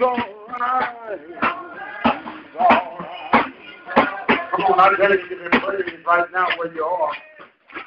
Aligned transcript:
He's 0.00 0.06
all 0.06 0.16
right. 0.16 1.20
He's 1.28 1.36
all 2.58 2.96
right. 2.98 3.52
Come 4.50 4.64
on, 4.64 4.80
I 4.80 4.96
tell 4.96 5.10
you, 5.10 5.18
him 5.28 5.60
praise 5.60 5.92
right 6.06 6.24
now 6.32 6.46
where 6.56 6.72
you 6.74 6.82
are. 6.82 7.12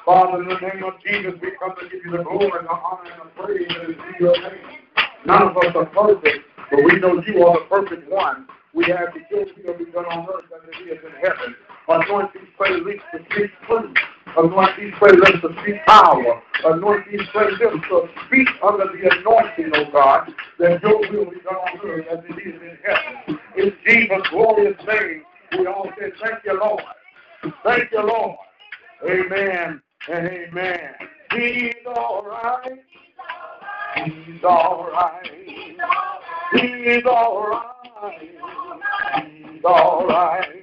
Father, 0.05 0.43
in 0.43 0.47
the 0.47 0.59
name 0.61 0.83
of 0.83 0.93
Jesus, 1.03 1.33
we 1.41 1.53
come 1.57 1.73
to 1.81 1.89
give 1.89 2.05
you 2.05 2.11
the 2.11 2.21
glory 2.21 2.51
and 2.59 2.67
the 2.67 2.71
honor 2.71 3.09
and 3.09 3.31
the 3.31 3.41
praise 3.41 3.67
that 3.67 3.89
is 3.89 3.97
in 3.97 4.13
your 4.19 4.37
name. 4.39 4.77
None 5.25 5.41
of 5.41 5.57
us 5.57 5.73
are 5.73 5.85
perfect, 5.87 6.45
but 6.69 6.83
we 6.83 6.99
know 6.99 7.19
you 7.25 7.47
are 7.47 7.57
the 7.57 7.65
perfect 7.67 8.07
one. 8.11 8.45
We 8.75 8.85
have 8.95 9.09
the 9.15 9.21
guilt 9.31 9.49
will 9.65 9.83
be 9.83 9.91
done 9.91 10.05
on 10.05 10.27
earth 10.29 10.45
as 10.53 10.69
it 10.69 10.93
is 10.93 10.99
in 11.03 11.13
heaven. 11.19 11.55
Anoint 11.87 12.31
these 12.35 12.43
prayer 12.55 12.77
lips 12.77 13.01
to 13.11 13.25
speak 13.31 13.49
truth. 13.65 13.97
Anoint 14.37 14.71
these 14.79 14.93
lips 15.01 15.41
to 15.41 15.55
speak 15.61 15.85
power. 15.85 16.41
Anoint 16.65 17.05
these 17.11 17.21
lips 17.35 17.59
to 17.59 18.09
speak 18.27 18.47
under 18.63 18.85
the 18.85 19.17
anointing, 19.19 19.71
O 19.75 19.91
God, 19.91 20.33
that 20.59 20.81
your 20.81 20.99
will 21.11 21.25
be 21.31 21.39
done 21.41 21.55
on 21.55 21.79
earth 21.89 22.05
as 22.11 22.19
it 22.29 22.39
is 22.47 22.61
in 22.61 22.77
heaven. 22.85 23.39
In 23.57 23.73
Jesus' 23.85 24.27
glorious 24.29 24.77
name, 24.87 25.23
we 25.59 25.67
all 25.67 25.89
say, 25.99 26.11
Thank 26.23 26.45
you, 26.45 26.59
Lord. 26.59 26.83
Thank 27.63 27.91
you, 27.91 28.01
Lord. 28.01 28.37
Amen 29.07 29.81
and 30.09 30.27
amen. 30.27 30.93
He's 31.31 31.73
all 31.95 32.23
right. 32.25 32.81
He's 34.05 34.43
all 34.43 34.89
right. 34.91 35.27
He's 36.53 37.05
all 37.05 37.47
right. 37.49 38.21
He's 39.25 39.63
all 39.65 40.07
right. 40.07 40.62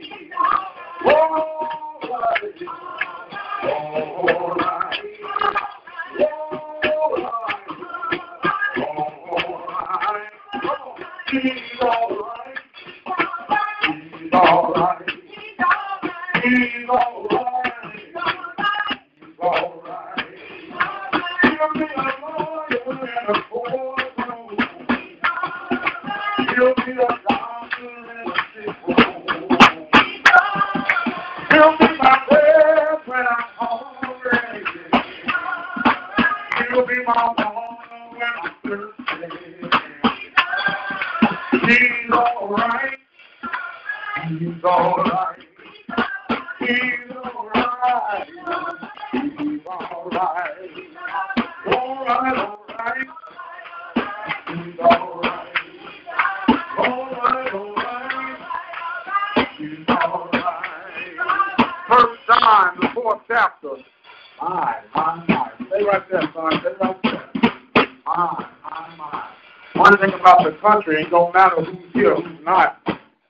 Country, 70.70 71.02
it 71.02 71.10
don't 71.10 71.34
matter 71.34 71.64
who's 71.64 71.92
here, 71.92 72.14
who's 72.14 72.44
not. 72.44 72.80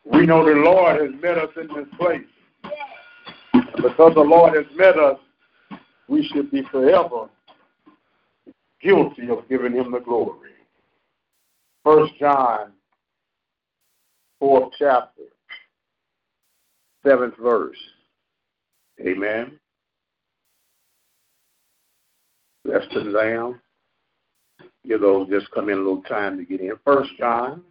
We 0.05 0.27
know 0.27 0.45
the 0.45 0.61
Lord 0.61 1.01
has 1.01 1.21
met 1.23 1.39
us 1.39 1.51
in 1.57 1.69
this 1.69 1.87
place. 1.99 2.27
And 3.53 3.83
because 3.83 4.15
the 4.15 4.21
Lord 4.21 4.55
has 4.55 4.67
met 4.77 4.99
us, 4.99 5.19
we 6.09 6.27
should 6.27 6.51
be 6.51 6.63
forever 6.71 7.29
guilty 8.83 9.29
of 9.31 9.49
giving 9.49 9.73
him 9.73 9.93
the 9.93 10.01
glory. 10.01 10.51
First 11.85 12.13
John, 12.19 12.73
fourth 14.39 14.73
chapter, 14.79 15.23
seventh 17.07 17.37
verse. 17.39 17.79
Amen. 19.01 19.59
Bless 22.65 22.83
the 22.93 23.01
Lamb. 23.01 23.61
Give 24.91 25.01
those 25.01 25.29
just 25.29 25.49
come 25.53 25.69
in 25.69 25.77
a 25.79 25.81
little 25.81 26.03
time 26.03 26.37
to 26.37 26.45
get 26.45 26.61
in. 26.61 26.73
First 26.85 27.11
John, 27.17 27.63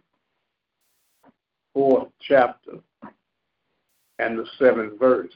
fourth 1.74 2.08
chapter, 2.26 2.78
and 4.18 4.38
the 4.38 4.46
seventh 4.58 4.98
verse. 4.98 5.34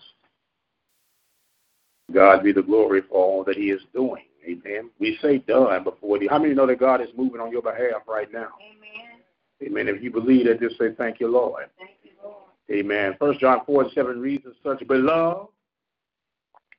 God 2.11 2.43
be 2.43 2.53
the 2.53 2.63
glory 2.63 3.03
for 3.03 3.23
all 3.23 3.45
that 3.45 3.59
He 3.59 3.65
is 3.65 3.83
doing. 3.93 4.23
Amen. 4.49 4.89
We 4.99 5.19
say 5.21 5.39
done 5.39 5.85
before 5.85 6.19
the. 6.19 6.27
How 6.27 6.39
many 6.39 6.55
know 6.55 6.67
that 6.67 6.81
God 6.81 7.03
is 7.03 7.09
moving 7.19 7.43
on 7.43 7.53
your 7.53 7.61
behalf 7.61 8.01
right 8.09 8.33
now? 8.33 8.49
Amen. 8.63 9.21
Amen. 9.63 9.95
If 9.95 10.03
you 10.03 10.11
believe 10.11 10.47
that, 10.47 10.61
just 10.61 10.79
say 10.79 10.95
thank 10.97 11.21
you, 11.21 11.29
Lord. 11.29 11.67
Thank 11.79 11.99
you, 12.03 12.13
Lord. 12.23 12.45
Amen. 12.73 13.15
First 13.19 13.41
John 13.41 13.61
four 13.67 13.83
and 13.83 13.93
seven 13.93 14.23
reads 14.23 14.47
as 14.47 14.55
such, 14.65 14.89
Beloved, 14.89 15.49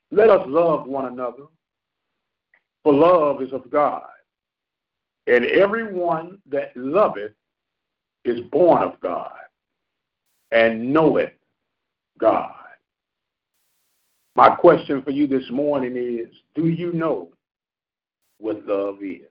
let 0.10 0.32
us 0.32 0.44
love 0.48 0.88
one 0.88 1.06
another, 1.06 1.44
for 2.82 2.92
love 2.92 3.44
is 3.44 3.54
of 3.54 3.70
God. 3.70 4.02
And 5.28 5.46
everyone 5.46 6.40
that 6.50 6.72
loveth 6.76 7.32
is 8.26 8.42
born 8.52 8.84
of 8.84 9.00
God 9.00 9.32
and 10.52 10.94
knoweth 10.94 11.34
God. 12.20 12.52
My 14.36 14.50
question 14.50 15.02
for 15.02 15.12
you 15.12 15.28
this 15.28 15.50
morning 15.50 15.96
is 15.96 16.28
Do 16.54 16.68
you 16.68 16.92
know 16.94 17.30
what 18.40 18.66
love 18.66 18.98
is? 19.02 19.22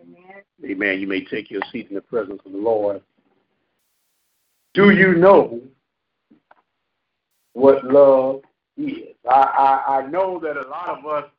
Amen. 0.00 0.42
Amen. 0.64 1.00
You 1.00 1.06
may 1.06 1.24
take 1.24 1.50
your 1.50 1.62
seat 1.70 1.88
in 1.88 1.94
the 1.94 2.00
presence 2.00 2.40
of 2.44 2.52
the 2.52 2.58
Lord. 2.58 3.00
Do 4.74 4.90
you 4.90 5.14
know 5.14 5.60
what 7.52 7.84
love 7.84 8.42
is? 8.76 9.14
I, 9.28 9.34
I, 9.34 9.98
I 9.98 10.06
know 10.06 10.40
that 10.40 10.56
a 10.56 10.68
lot 10.68 10.98
of 10.98 11.06
us, 11.06 11.30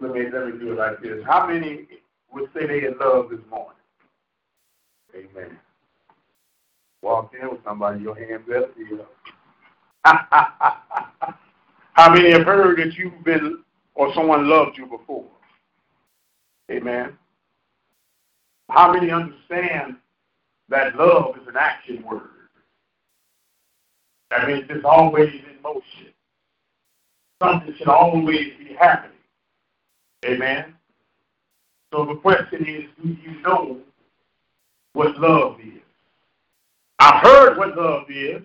let 0.00 0.12
me, 0.12 0.22
let 0.32 0.46
me 0.46 0.58
do 0.58 0.72
it 0.72 0.78
like 0.78 1.00
this. 1.02 1.22
How 1.26 1.46
many 1.46 1.86
would 2.32 2.50
say 2.54 2.66
they 2.66 2.86
in 2.86 2.98
love 2.98 3.30
this 3.30 3.40
morning? 3.50 3.76
Amen. 5.14 5.58
Walk 7.02 7.32
in 7.40 7.50
with 7.50 7.62
somebody, 7.64 8.00
your 8.00 8.14
hands 8.14 8.48
up. 8.56 8.70
You 8.76 8.98
know. 8.98 9.06
How 11.94 12.12
many 12.12 12.30
have 12.32 12.46
heard 12.46 12.78
that 12.78 12.94
you've 12.94 13.22
been 13.24 13.62
or 13.94 14.14
someone 14.14 14.48
loved 14.48 14.78
you 14.78 14.86
before? 14.86 15.26
Amen. 16.70 17.16
How 18.70 18.92
many 18.92 19.10
understand 19.10 19.96
that 20.68 20.96
love 20.96 21.36
is 21.40 21.46
an 21.46 21.56
action 21.58 22.02
word? 22.02 22.22
That 24.30 24.48
means 24.48 24.64
it's 24.70 24.84
always 24.84 25.28
in 25.28 25.60
motion. 25.62 26.14
Something 27.42 27.74
should 27.76 27.88
always 27.88 28.52
be 28.58 28.74
happening. 28.78 29.18
Amen. 30.24 30.74
So 31.92 32.06
the 32.06 32.14
question 32.16 32.66
is, 32.66 32.84
do 33.02 33.08
you 33.22 33.40
know 33.42 33.78
what 34.94 35.18
love 35.18 35.60
is? 35.60 35.82
I've 36.98 37.22
heard 37.22 37.58
what 37.58 37.76
love 37.76 38.04
is. 38.08 38.42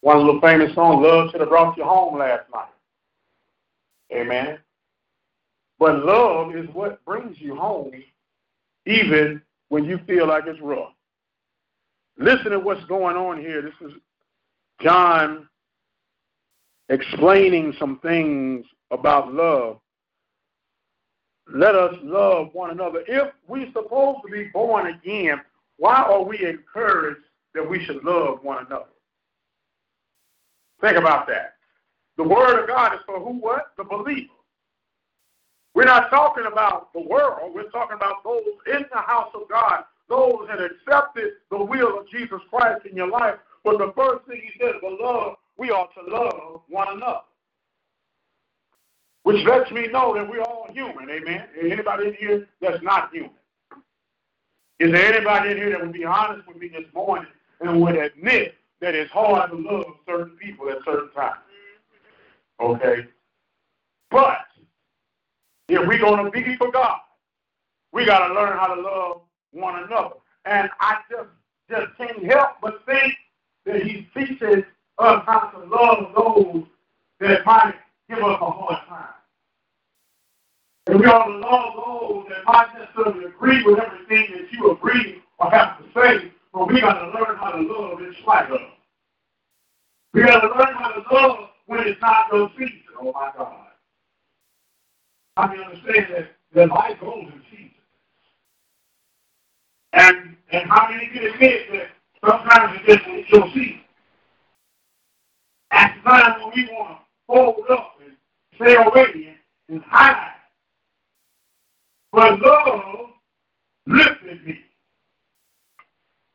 One 0.00 0.18
of 0.18 0.26
the 0.26 0.40
famous 0.40 0.74
songs, 0.74 1.04
Love 1.04 1.30
Should 1.30 1.40
Have 1.40 1.48
Brought 1.48 1.76
You 1.76 1.84
Home 1.84 2.18
last 2.18 2.44
night. 2.52 2.68
Amen. 4.12 4.58
But 5.78 6.04
love 6.04 6.54
is 6.56 6.66
what 6.72 7.04
brings 7.04 7.36
you 7.38 7.54
home 7.54 7.92
even 8.86 9.42
when 9.68 9.84
you 9.84 9.98
feel 10.06 10.26
like 10.26 10.44
it's 10.46 10.60
rough. 10.60 10.92
Listen 12.18 12.52
to 12.52 12.58
what's 12.58 12.84
going 12.86 13.16
on 13.16 13.38
here. 13.38 13.62
This 13.62 13.74
is 13.88 13.92
John 14.80 15.48
explaining 16.88 17.74
some 17.78 17.98
things 18.00 18.64
about 18.90 19.32
love. 19.32 19.80
Let 21.52 21.74
us 21.74 21.94
love 22.02 22.50
one 22.52 22.70
another. 22.70 23.02
If 23.06 23.32
we're 23.46 23.70
supposed 23.72 24.20
to 24.26 24.32
be 24.32 24.44
born 24.52 24.88
again, 24.88 25.40
why 25.76 26.02
are 26.02 26.22
we 26.22 26.44
encouraged 26.44 27.20
that 27.54 27.68
we 27.68 27.84
should 27.84 28.02
love 28.04 28.42
one 28.42 28.66
another? 28.66 28.86
Think 30.80 30.96
about 30.96 31.26
that. 31.28 31.54
The 32.16 32.24
word 32.24 32.62
of 32.62 32.66
God 32.66 32.94
is 32.94 33.00
for 33.06 33.20
who 33.20 33.38
what? 33.38 33.72
The 33.76 33.84
believer. 33.84 34.32
We're 35.74 35.84
not 35.84 36.08
talking 36.08 36.46
about 36.50 36.92
the 36.94 37.00
world. 37.00 37.54
We're 37.54 37.70
talking 37.70 37.96
about 37.96 38.24
those 38.24 38.42
in 38.66 38.84
the 38.90 39.00
house 39.00 39.30
of 39.34 39.48
God, 39.48 39.84
those 40.08 40.48
that 40.48 40.58
accepted 40.60 41.34
the 41.50 41.62
will 41.62 42.00
of 42.00 42.08
Jesus 42.08 42.40
Christ 42.50 42.86
in 42.86 42.96
your 42.96 43.10
life. 43.10 43.34
But 43.62 43.78
the 43.78 43.92
first 43.94 44.24
thing 44.26 44.40
he 44.42 44.58
says, 44.58 44.74
beloved, 44.80 45.36
we 45.58 45.70
ought 45.70 45.90
to 45.94 46.10
love 46.10 46.62
one 46.68 46.88
another. 46.96 47.20
Which 49.24 49.44
lets 49.44 49.70
me 49.70 49.88
know 49.88 50.14
that 50.14 50.28
we're 50.28 50.40
all 50.42 50.65
human, 50.76 51.08
amen. 51.08 51.44
Anybody 51.60 52.08
in 52.08 52.14
here 52.14 52.48
that's 52.60 52.82
not 52.82 53.10
human? 53.10 53.30
Is 54.78 54.92
there 54.92 55.14
anybody 55.14 55.52
in 55.52 55.56
here 55.56 55.70
that 55.70 55.80
would 55.80 55.92
be 55.92 56.04
honest 56.04 56.46
with 56.46 56.58
me 56.58 56.68
this 56.68 56.84
morning 56.94 57.28
and 57.60 57.80
would 57.80 57.96
admit 57.96 58.54
that 58.82 58.94
it's 58.94 59.10
hard 59.10 59.50
to 59.50 59.56
love 59.56 59.86
certain 60.06 60.36
people 60.36 60.68
at 60.68 60.84
certain 60.84 61.10
times? 61.12 61.40
Okay? 62.60 63.06
But 64.10 64.40
if 65.68 65.86
we're 65.86 65.98
going 65.98 66.24
to 66.24 66.30
be 66.30 66.56
for 66.56 66.70
God, 66.70 66.98
we 67.92 68.04
got 68.04 68.28
to 68.28 68.34
learn 68.34 68.58
how 68.58 68.74
to 68.74 68.80
love 68.80 69.20
one 69.52 69.82
another. 69.82 70.16
And 70.44 70.68
I 70.80 70.98
just 71.10 71.30
just 71.70 71.96
can't 71.96 72.24
help 72.30 72.50
but 72.62 72.84
think 72.86 73.14
that 73.64 73.82
He's 73.82 74.04
teaching 74.14 74.64
us 74.98 75.22
how 75.26 75.50
to 75.54 75.64
love 75.64 76.12
those 76.14 76.64
that 77.18 77.44
might 77.44 77.74
give 78.08 78.18
us 78.18 78.38
a 78.40 78.50
hard 78.50 78.86
time. 78.88 79.15
And 80.86 81.00
we 81.00 81.06
ought 81.06 81.26
to 81.26 81.38
love 81.38 81.72
those 81.74 82.26
that 82.28 82.44
might 82.46 82.68
necessarily 82.78 83.24
agree 83.24 83.62
with 83.64 83.80
everything 83.80 84.36
that 84.36 84.52
you 84.52 84.70
agree 84.70 85.22
or 85.38 85.50
have 85.50 85.78
to 85.78 85.84
say, 85.94 86.32
but 86.52 86.68
we 86.68 86.80
got 86.80 86.94
to 86.94 87.06
learn 87.06 87.36
how 87.36 87.50
to 87.50 87.60
love 87.60 88.00
in 88.00 88.14
spite 88.22 88.50
of. 88.50 88.60
We 90.14 90.22
got 90.22 90.40
to 90.40 90.48
learn 90.48 90.74
how 90.74 90.92
to 90.92 91.14
love 91.14 91.48
when 91.66 91.80
it's 91.80 92.00
not 92.00 92.26
your 92.32 92.50
season. 92.56 92.82
Oh 93.00 93.12
my 93.12 93.32
God. 93.36 93.66
I 95.36 95.48
can 95.48 95.60
understand 95.60 96.06
that, 96.14 96.30
that 96.54 96.68
life 96.68 96.98
goes 97.00 97.24
in 97.24 97.42
seasons. 97.50 97.72
And 99.92 100.36
and 100.52 100.70
how 100.70 100.88
many 100.88 101.08
can 101.08 101.24
admit 101.24 101.66
that 101.72 101.88
sometimes 102.24 102.80
it 102.80 102.86
just 102.96 103.08
ain't 103.08 103.28
your 103.28 103.48
season? 103.48 103.80
At 105.72 105.96
the 105.96 106.10
time 106.10 106.40
when 106.40 106.52
we 106.54 106.72
want 106.72 106.98
to 106.98 107.04
fold 107.26 107.64
up 107.70 107.94
and 108.04 108.16
stay 108.54 108.76
away 108.76 109.36
and, 109.68 109.74
and 109.76 109.82
hide. 109.84 110.35
But 112.16 112.40
love 112.40 113.10
lifted 113.86 114.46
me. 114.46 114.58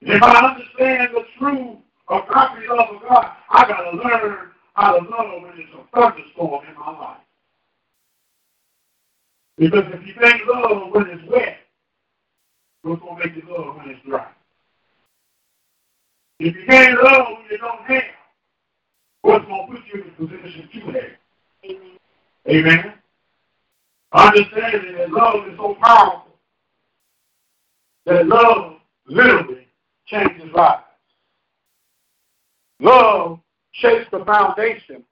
If 0.02 0.22
I 0.22 0.52
understand 0.52 1.10
the 1.16 1.24
true 1.40 1.78
agape 2.08 2.70
love 2.70 2.96
of 2.98 3.02
God, 3.10 3.32
I 3.50 3.68
got 3.68 3.90
to 3.90 3.98
learn 3.98 4.38
how 4.76 5.00
to 5.00 5.10
love 5.10 5.42
when 5.42 5.54
there's 5.58 5.70
a 5.74 5.84
thunderstorm 6.00 6.66
in 6.70 6.76
my 6.76 6.92
life. 7.00 7.18
Because 9.58 9.86
if 9.88 10.06
you 10.06 10.14
think 10.22 10.44
love 10.54 10.92
when 10.92 11.08
it's 11.08 11.32
wet, 11.32 11.58
what's 12.84 13.02
going 13.02 13.18
to 13.20 13.28
make 13.28 13.36
you 13.36 13.52
love 13.52 13.78
when 13.78 13.90
it's 13.90 14.06
dry? 14.08 14.28
If 16.42 16.56
you 16.58 16.66
can't 16.70 17.04
love 17.04 17.26
when 17.38 17.46
you 17.50 17.58
don't 17.58 17.86
have, 17.86 18.04
what's 19.24 19.46
going 19.46 19.66
to 19.68 19.74
put 19.74 19.82
you 19.92 20.04
in 20.04 20.10
the 20.10 20.28
position 20.28 20.70
to 20.74 20.80
have? 20.92 21.04
Amen. 21.66 21.98
Amen. 22.48 22.94
Understanding 24.14 24.96
that 24.98 25.12
love 25.12 25.48
is 25.48 25.58
so 25.58 25.78
powerful 25.82 26.36
that 28.06 28.28
love 28.28 28.78
literally 29.08 29.68
changes 30.06 30.52
lives. 30.54 30.84
Love 32.80 33.40
shapes 33.74 34.08
the 34.12 34.26
foundation 34.26 35.04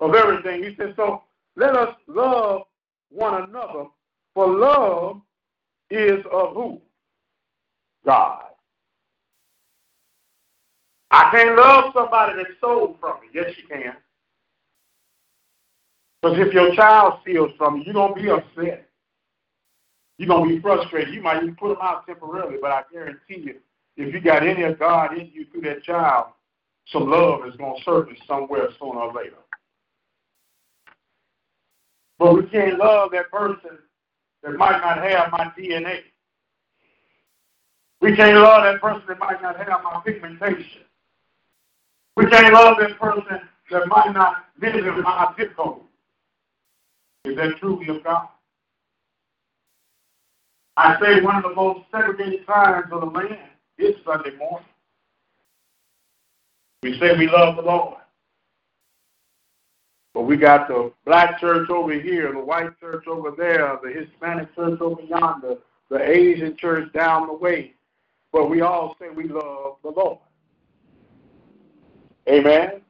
of 0.00 0.14
everything. 0.14 0.64
He 0.64 0.74
said, 0.76 0.94
so 0.96 1.22
let 1.56 1.76
us 1.76 1.94
love 2.08 2.62
one 3.10 3.44
another, 3.44 3.84
for 4.34 4.48
love 4.48 5.20
is 5.90 6.24
of 6.32 6.54
who? 6.54 6.80
God. 8.04 8.44
I 11.10 11.30
can't 11.32 11.56
love 11.56 11.92
somebody 11.94 12.36
that 12.36 12.46
stole 12.58 12.96
from 13.00 13.20
me. 13.20 13.28
Yes, 13.34 13.52
you 13.56 13.68
can. 13.68 13.94
Because 16.22 16.38
if 16.38 16.52
your 16.52 16.74
child 16.74 17.20
steals 17.22 17.52
from 17.56 17.78
you, 17.78 17.84
you're 17.86 17.94
going 17.94 18.14
to 18.14 18.22
be 18.22 18.30
upset. 18.30 18.86
You're 20.18 20.28
going 20.28 20.48
to 20.48 20.54
be 20.56 20.60
frustrated. 20.60 21.14
You 21.14 21.22
might 21.22 21.42
even 21.42 21.56
put 21.56 21.68
them 21.68 21.78
out 21.80 22.06
temporarily, 22.06 22.58
but 22.60 22.70
I 22.70 22.82
guarantee 22.92 23.38
you, 23.38 23.54
if 23.96 24.12
you 24.12 24.20
got 24.20 24.46
any 24.46 24.62
of 24.64 24.78
God 24.78 25.16
in 25.16 25.30
you 25.32 25.46
through 25.50 25.62
that 25.62 25.82
child, 25.82 26.26
some 26.92 27.10
love 27.10 27.46
is 27.46 27.56
going 27.56 27.76
to 27.76 27.84
surface 27.84 28.18
somewhere 28.26 28.68
sooner 28.78 29.00
or 29.00 29.14
later. 29.14 29.36
But 32.18 32.34
we 32.34 32.46
can't 32.48 32.78
love 32.78 33.12
that 33.12 33.30
person 33.30 33.78
that 34.42 34.52
might 34.56 34.78
not 34.80 34.98
have 34.98 35.32
my 35.32 35.50
DNA. 35.58 36.00
We 38.02 38.14
can't 38.14 38.36
love 38.36 38.64
that 38.64 38.80
person 38.80 39.02
that 39.08 39.18
might 39.18 39.40
not 39.40 39.56
have 39.56 39.82
my 39.82 40.00
pigmentation. 40.04 40.82
We 42.16 42.26
can't 42.26 42.52
love 42.52 42.76
that 42.80 42.98
person 42.98 43.40
that 43.70 43.88
might 43.88 44.12
not 44.12 44.44
live 44.60 44.74
in 44.74 45.02
my 45.02 45.32
zip 45.38 45.56
code. 45.56 45.80
Is 47.24 47.36
that 47.36 47.56
truly 47.58 47.88
of 47.88 48.02
God? 48.02 48.28
I 50.76 50.98
say 51.00 51.20
one 51.20 51.36
of 51.36 51.42
the 51.42 51.54
most 51.54 51.80
segregated 51.90 52.46
times 52.46 52.86
of 52.90 53.00
the 53.00 53.06
land 53.06 53.50
is 53.76 53.94
Sunday 54.04 54.34
morning. 54.36 54.66
We 56.82 56.98
say 56.98 57.16
we 57.18 57.28
love 57.28 57.56
the 57.56 57.62
Lord. 57.62 57.98
But 60.14 60.22
we 60.22 60.36
got 60.36 60.68
the 60.68 60.92
black 61.04 61.38
church 61.38 61.68
over 61.68 61.92
here, 61.92 62.32
the 62.32 62.38
white 62.40 62.78
church 62.80 63.06
over 63.06 63.30
there, 63.36 63.78
the 63.82 63.90
Hispanic 63.90 64.54
church 64.54 64.80
over 64.80 65.02
yonder, 65.02 65.56
the 65.90 66.00
Asian 66.02 66.56
church 66.56 66.90
down 66.92 67.26
the 67.26 67.34
way. 67.34 67.74
But 68.32 68.48
we 68.48 68.62
all 68.62 68.96
say 68.98 69.10
we 69.10 69.24
love 69.24 69.76
the 69.82 69.90
Lord. 69.90 70.18
Amen. 72.28 72.80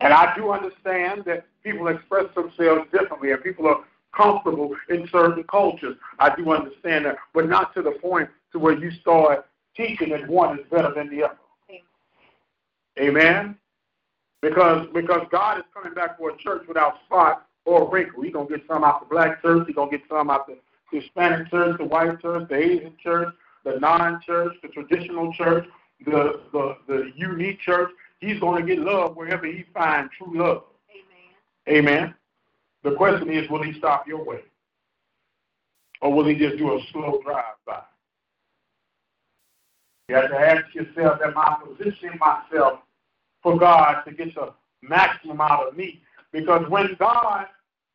And 0.00 0.12
I 0.12 0.34
do 0.36 0.50
understand 0.50 1.24
that 1.26 1.46
people 1.62 1.88
express 1.88 2.26
themselves 2.34 2.90
differently 2.92 3.32
and 3.32 3.42
people 3.42 3.66
are 3.66 3.84
comfortable 4.16 4.74
in 4.88 5.08
certain 5.10 5.44
cultures. 5.44 5.96
I 6.18 6.34
do 6.34 6.50
understand 6.52 7.06
that, 7.06 7.16
but 7.32 7.48
not 7.48 7.74
to 7.74 7.82
the 7.82 7.92
point 7.92 8.28
to 8.52 8.58
where 8.58 8.76
you 8.76 8.90
start 9.00 9.46
teaching 9.76 10.10
that 10.10 10.28
one 10.28 10.58
is 10.58 10.66
better 10.70 10.92
than 10.94 11.10
the 11.10 11.24
other. 11.24 11.38
Amen. 13.00 13.56
Because 14.40 14.86
because 14.92 15.26
God 15.32 15.58
is 15.58 15.64
coming 15.74 15.94
back 15.94 16.18
for 16.18 16.30
a 16.30 16.36
church 16.36 16.64
without 16.68 16.98
spot 17.06 17.46
or 17.64 17.90
wrinkle. 17.90 18.22
He's 18.22 18.32
gonna 18.32 18.48
get 18.48 18.60
some 18.68 18.84
out 18.84 19.00
the 19.00 19.06
black 19.06 19.42
church, 19.42 19.66
he's 19.66 19.74
gonna 19.74 19.90
get 19.90 20.02
some 20.08 20.30
out 20.30 20.46
the 20.46 20.58
Hispanic 20.92 21.50
church, 21.50 21.78
the 21.78 21.84
white 21.84 22.20
church, 22.20 22.48
the 22.48 22.56
Asian 22.56 22.94
church, 23.02 23.34
the 23.64 23.80
non-church, 23.80 24.54
the 24.62 24.68
traditional 24.68 25.32
church, 25.32 25.66
the 26.04 26.40
the, 26.52 26.76
the 26.86 27.12
unique 27.16 27.58
church. 27.60 27.90
He's 28.24 28.40
gonna 28.40 28.64
get 28.64 28.78
love 28.78 29.16
wherever 29.16 29.46
he 29.46 29.64
finds 29.74 30.10
true 30.16 30.38
love. 30.38 30.64
Amen. 31.68 31.78
Amen. 31.78 32.14
The 32.82 32.96
question 32.96 33.30
is, 33.30 33.48
will 33.50 33.62
he 33.62 33.78
stop 33.78 34.08
your 34.08 34.24
way? 34.24 34.40
Or 36.00 36.12
will 36.12 36.26
he 36.26 36.34
just 36.34 36.56
do 36.56 36.74
a 36.74 36.80
slow 36.90 37.20
drive 37.22 37.44
by? 37.66 37.82
You 40.08 40.16
have 40.16 40.30
to 40.30 40.38
ask 40.38 40.74
yourself, 40.74 41.20
am 41.24 41.34
I 41.36 41.58
positioning 41.66 42.18
myself 42.18 42.80
for 43.42 43.58
God 43.58 44.02
to 44.04 44.12
get 44.12 44.34
the 44.34 44.52
maximum 44.82 45.40
out 45.40 45.68
of 45.68 45.76
me? 45.76 46.02
Because 46.32 46.68
when 46.68 46.96
God 46.98 47.46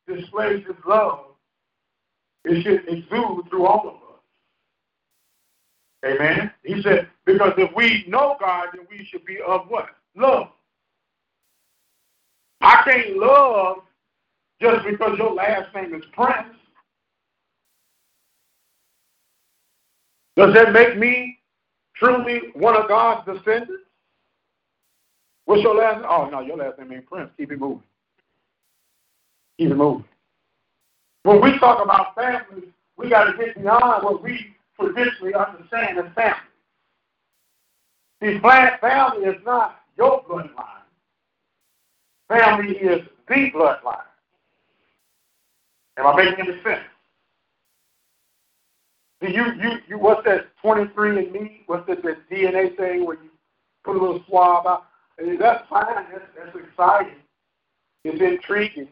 displays 0.08 0.64
his 0.64 0.76
love, 0.86 1.26
it 2.44 2.62
should 2.62 2.88
exude 2.88 3.48
through 3.48 3.66
all 3.66 3.88
of 3.88 3.94
us. 3.94 6.12
Amen. 6.12 6.50
He 6.64 6.82
said, 6.82 7.08
because 7.26 7.52
if 7.58 7.72
we 7.74 8.04
know 8.08 8.36
God, 8.40 8.68
then 8.74 8.86
we 8.90 9.04
should 9.04 9.24
be 9.24 9.38
of 9.46 9.68
what? 9.68 9.86
Love. 10.16 10.48
I 12.60 12.82
can't 12.84 13.16
love 13.16 13.78
just 14.60 14.84
because 14.86 15.16
your 15.18 15.34
last 15.34 15.74
name 15.74 15.94
is 15.94 16.02
Prince. 16.12 16.56
Does 20.36 20.54
that 20.54 20.72
make 20.72 20.96
me 20.96 21.38
truly 21.96 22.40
one 22.54 22.76
of 22.76 22.88
God's 22.88 23.26
descendants? 23.26 23.84
What's 25.46 25.62
your 25.62 25.74
last 25.74 25.96
name? 25.96 26.06
Oh, 26.08 26.28
no, 26.30 26.40
your 26.40 26.56
last 26.56 26.78
name 26.78 26.92
ain't 26.92 27.06
Prince. 27.06 27.30
Keep 27.36 27.52
it 27.52 27.60
moving. 27.60 27.82
Keep 29.58 29.70
it 29.70 29.76
moving. 29.76 30.04
When 31.22 31.40
we 31.42 31.58
talk 31.58 31.82
about 31.82 32.14
family, 32.14 32.68
we 32.96 33.10
got 33.10 33.24
to 33.24 33.36
get 33.36 33.56
beyond 33.56 34.04
what 34.04 34.22
we 34.22 34.54
traditionally 34.78 35.34
understand 35.34 35.98
as 35.98 36.12
family. 36.14 36.36
See, 38.22 38.38
family 38.40 39.26
is 39.26 39.42
not 39.44 39.80
your 40.00 40.24
bloodline. 40.24 40.80
Family 42.28 42.76
is 42.76 43.06
the 43.28 43.50
bloodline. 43.54 43.98
Am 45.98 46.06
I 46.06 46.16
making 46.16 46.46
any 46.48 46.62
sense? 46.62 46.80
Do 49.20 49.30
you 49.30 49.44
you 49.60 49.70
you 49.86 49.98
what's 49.98 50.24
that 50.24 50.46
twenty 50.62 50.90
three 50.94 51.18
and 51.18 51.32
me? 51.32 51.62
What's 51.66 51.86
that, 51.86 52.02
that 52.02 52.30
DNA 52.30 52.74
thing 52.76 53.04
where 53.04 53.16
you 53.16 53.30
put 53.84 53.96
a 53.96 54.00
little 54.00 54.24
swab 54.26 54.66
out? 54.66 54.86
That's 55.18 55.68
fine. 55.68 56.06
That's, 56.10 56.24
that's 56.34 56.56
exciting. 56.56 57.16
It's 58.04 58.20
intriguing. 58.22 58.88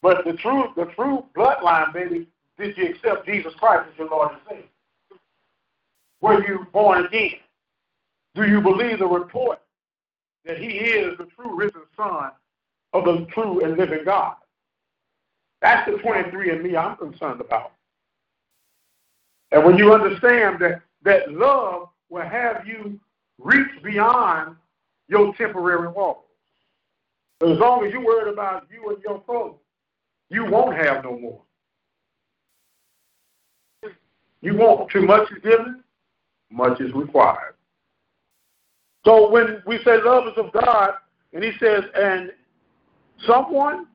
But 0.00 0.24
the 0.24 0.32
true 0.34 0.68
the 0.76 0.86
true 0.96 1.26
bloodline, 1.36 1.92
baby, 1.92 2.26
did 2.58 2.78
you 2.78 2.86
accept 2.86 3.26
Jesus 3.26 3.52
Christ 3.58 3.90
as 3.92 3.98
your 3.98 4.08
Lord 4.08 4.32
and 4.32 4.40
Savior? 4.48 4.64
Were 6.22 6.46
you 6.48 6.66
born 6.72 7.04
again? 7.04 7.32
Do 8.34 8.46
you 8.46 8.62
believe 8.62 9.00
the 9.00 9.06
report 9.06 9.60
that 10.46 10.58
He 10.58 10.68
is 10.68 11.16
the 11.18 11.26
true 11.36 11.54
risen 11.54 11.82
Son 11.96 12.30
of 12.92 13.04
the 13.04 13.26
true 13.32 13.64
and 13.64 13.76
living 13.76 14.04
God? 14.04 14.36
That's 15.60 15.90
the 15.90 15.98
23 15.98 16.50
and 16.50 16.62
me 16.62 16.76
I'm 16.76 16.96
concerned 16.96 17.40
about. 17.40 17.72
And 19.52 19.64
when 19.64 19.76
you 19.76 19.92
understand 19.92 20.60
that 20.60 20.82
that 21.04 21.32
love 21.32 21.88
will 22.08 22.22
have 22.22 22.66
you 22.66 22.98
reach 23.38 23.82
beyond 23.82 24.56
your 25.08 25.34
temporary 25.34 25.88
walls. 25.88 26.24
As 27.42 27.58
long 27.58 27.84
as 27.84 27.92
you're 27.92 28.04
worried 28.04 28.32
about 28.32 28.66
you 28.72 28.90
and 28.90 29.02
your 29.02 29.22
folks, 29.26 29.62
you 30.30 30.44
won't 30.44 30.76
have 30.76 31.04
no 31.04 31.18
more. 31.18 31.40
You 34.40 34.56
want 34.56 34.90
too 34.90 35.02
much 35.02 35.30
is 35.30 35.38
given, 35.42 35.82
much 36.50 36.80
is 36.80 36.92
required. 36.92 37.55
So 39.06 39.30
when 39.30 39.62
we 39.64 39.78
say 39.84 40.02
love 40.02 40.26
is 40.26 40.32
of 40.36 40.52
God, 40.52 40.90
and 41.32 41.44
he 41.44 41.52
says, 41.60 41.84
and 41.94 42.32
someone, 43.24 43.86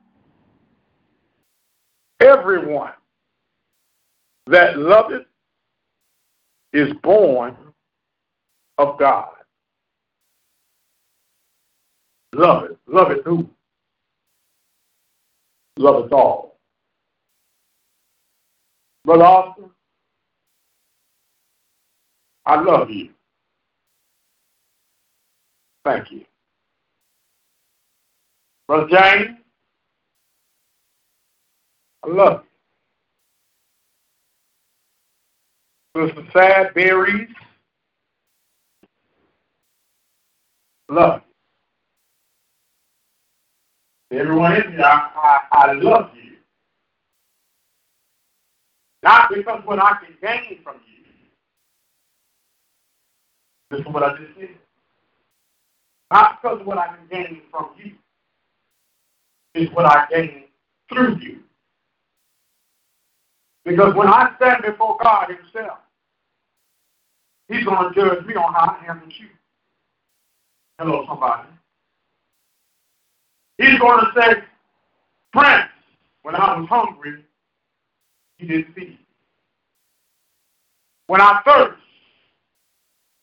everyone 2.20 2.92
that 4.46 4.78
loveth 4.78 5.26
is 6.72 6.94
born 7.02 7.54
of 8.78 8.98
God. 8.98 9.28
Love 12.34 12.64
it. 12.64 12.78
Love 12.86 13.10
it 13.10 13.18
who? 13.26 13.46
Love 15.76 16.06
it 16.06 16.12
all. 16.12 16.56
Brother 19.04 19.24
Austin, 19.24 19.70
I 22.46 22.62
love 22.62 22.88
you. 22.88 23.10
Thank 25.84 26.12
you. 26.12 26.24
Brother 28.68 28.88
James, 28.88 29.38
I 32.04 32.08
love 32.08 32.44
you. 35.94 36.06
Sister 36.06 36.24
Sad 36.32 36.74
Berries, 36.74 37.28
love 40.88 41.22
you. 44.10 44.18
Everyone 44.20 44.56
in 44.56 44.72
here, 44.72 44.82
I, 44.84 45.40
I, 45.52 45.68
I 45.68 45.72
love 45.72 46.10
you. 46.14 46.36
Not 49.02 49.30
because 49.34 49.62
what 49.64 49.80
I 49.80 49.96
can 50.04 50.14
gain 50.22 50.60
from 50.62 50.76
you. 50.86 51.04
This 53.70 53.80
is 53.80 53.86
what 53.92 54.02
I 54.02 54.16
just 54.16 54.38
did. 54.38 54.50
Not 56.12 56.42
because 56.42 56.60
of 56.60 56.66
what 56.66 56.76
I 56.76 56.88
can 56.88 57.06
gain 57.10 57.40
from 57.50 57.70
you. 57.82 57.92
It's 59.54 59.74
what 59.74 59.86
I 59.86 60.06
gain 60.10 60.44
through 60.90 61.16
you. 61.16 61.38
Because 63.64 63.94
when 63.94 64.08
I 64.08 64.34
stand 64.36 64.62
before 64.62 64.98
God 65.02 65.28
Himself, 65.30 65.78
He's 67.48 67.64
going 67.64 67.92
to 67.92 67.98
judge 67.98 68.26
me 68.26 68.34
on 68.34 68.52
how 68.52 68.76
I 68.78 68.84
handled 68.84 69.12
you. 69.18 69.28
Hello, 70.78 71.04
somebody. 71.08 71.48
He's 73.56 73.78
going 73.78 74.04
to 74.04 74.12
say, 74.20 74.42
Prince, 75.32 75.70
when 76.22 76.34
I 76.34 76.58
was 76.58 76.68
hungry, 76.68 77.24
he 78.36 78.46
didn't 78.46 78.74
feed. 78.74 78.88
Me. 78.88 78.98
When 81.06 81.22
I 81.22 81.40
thirst, 81.46 81.80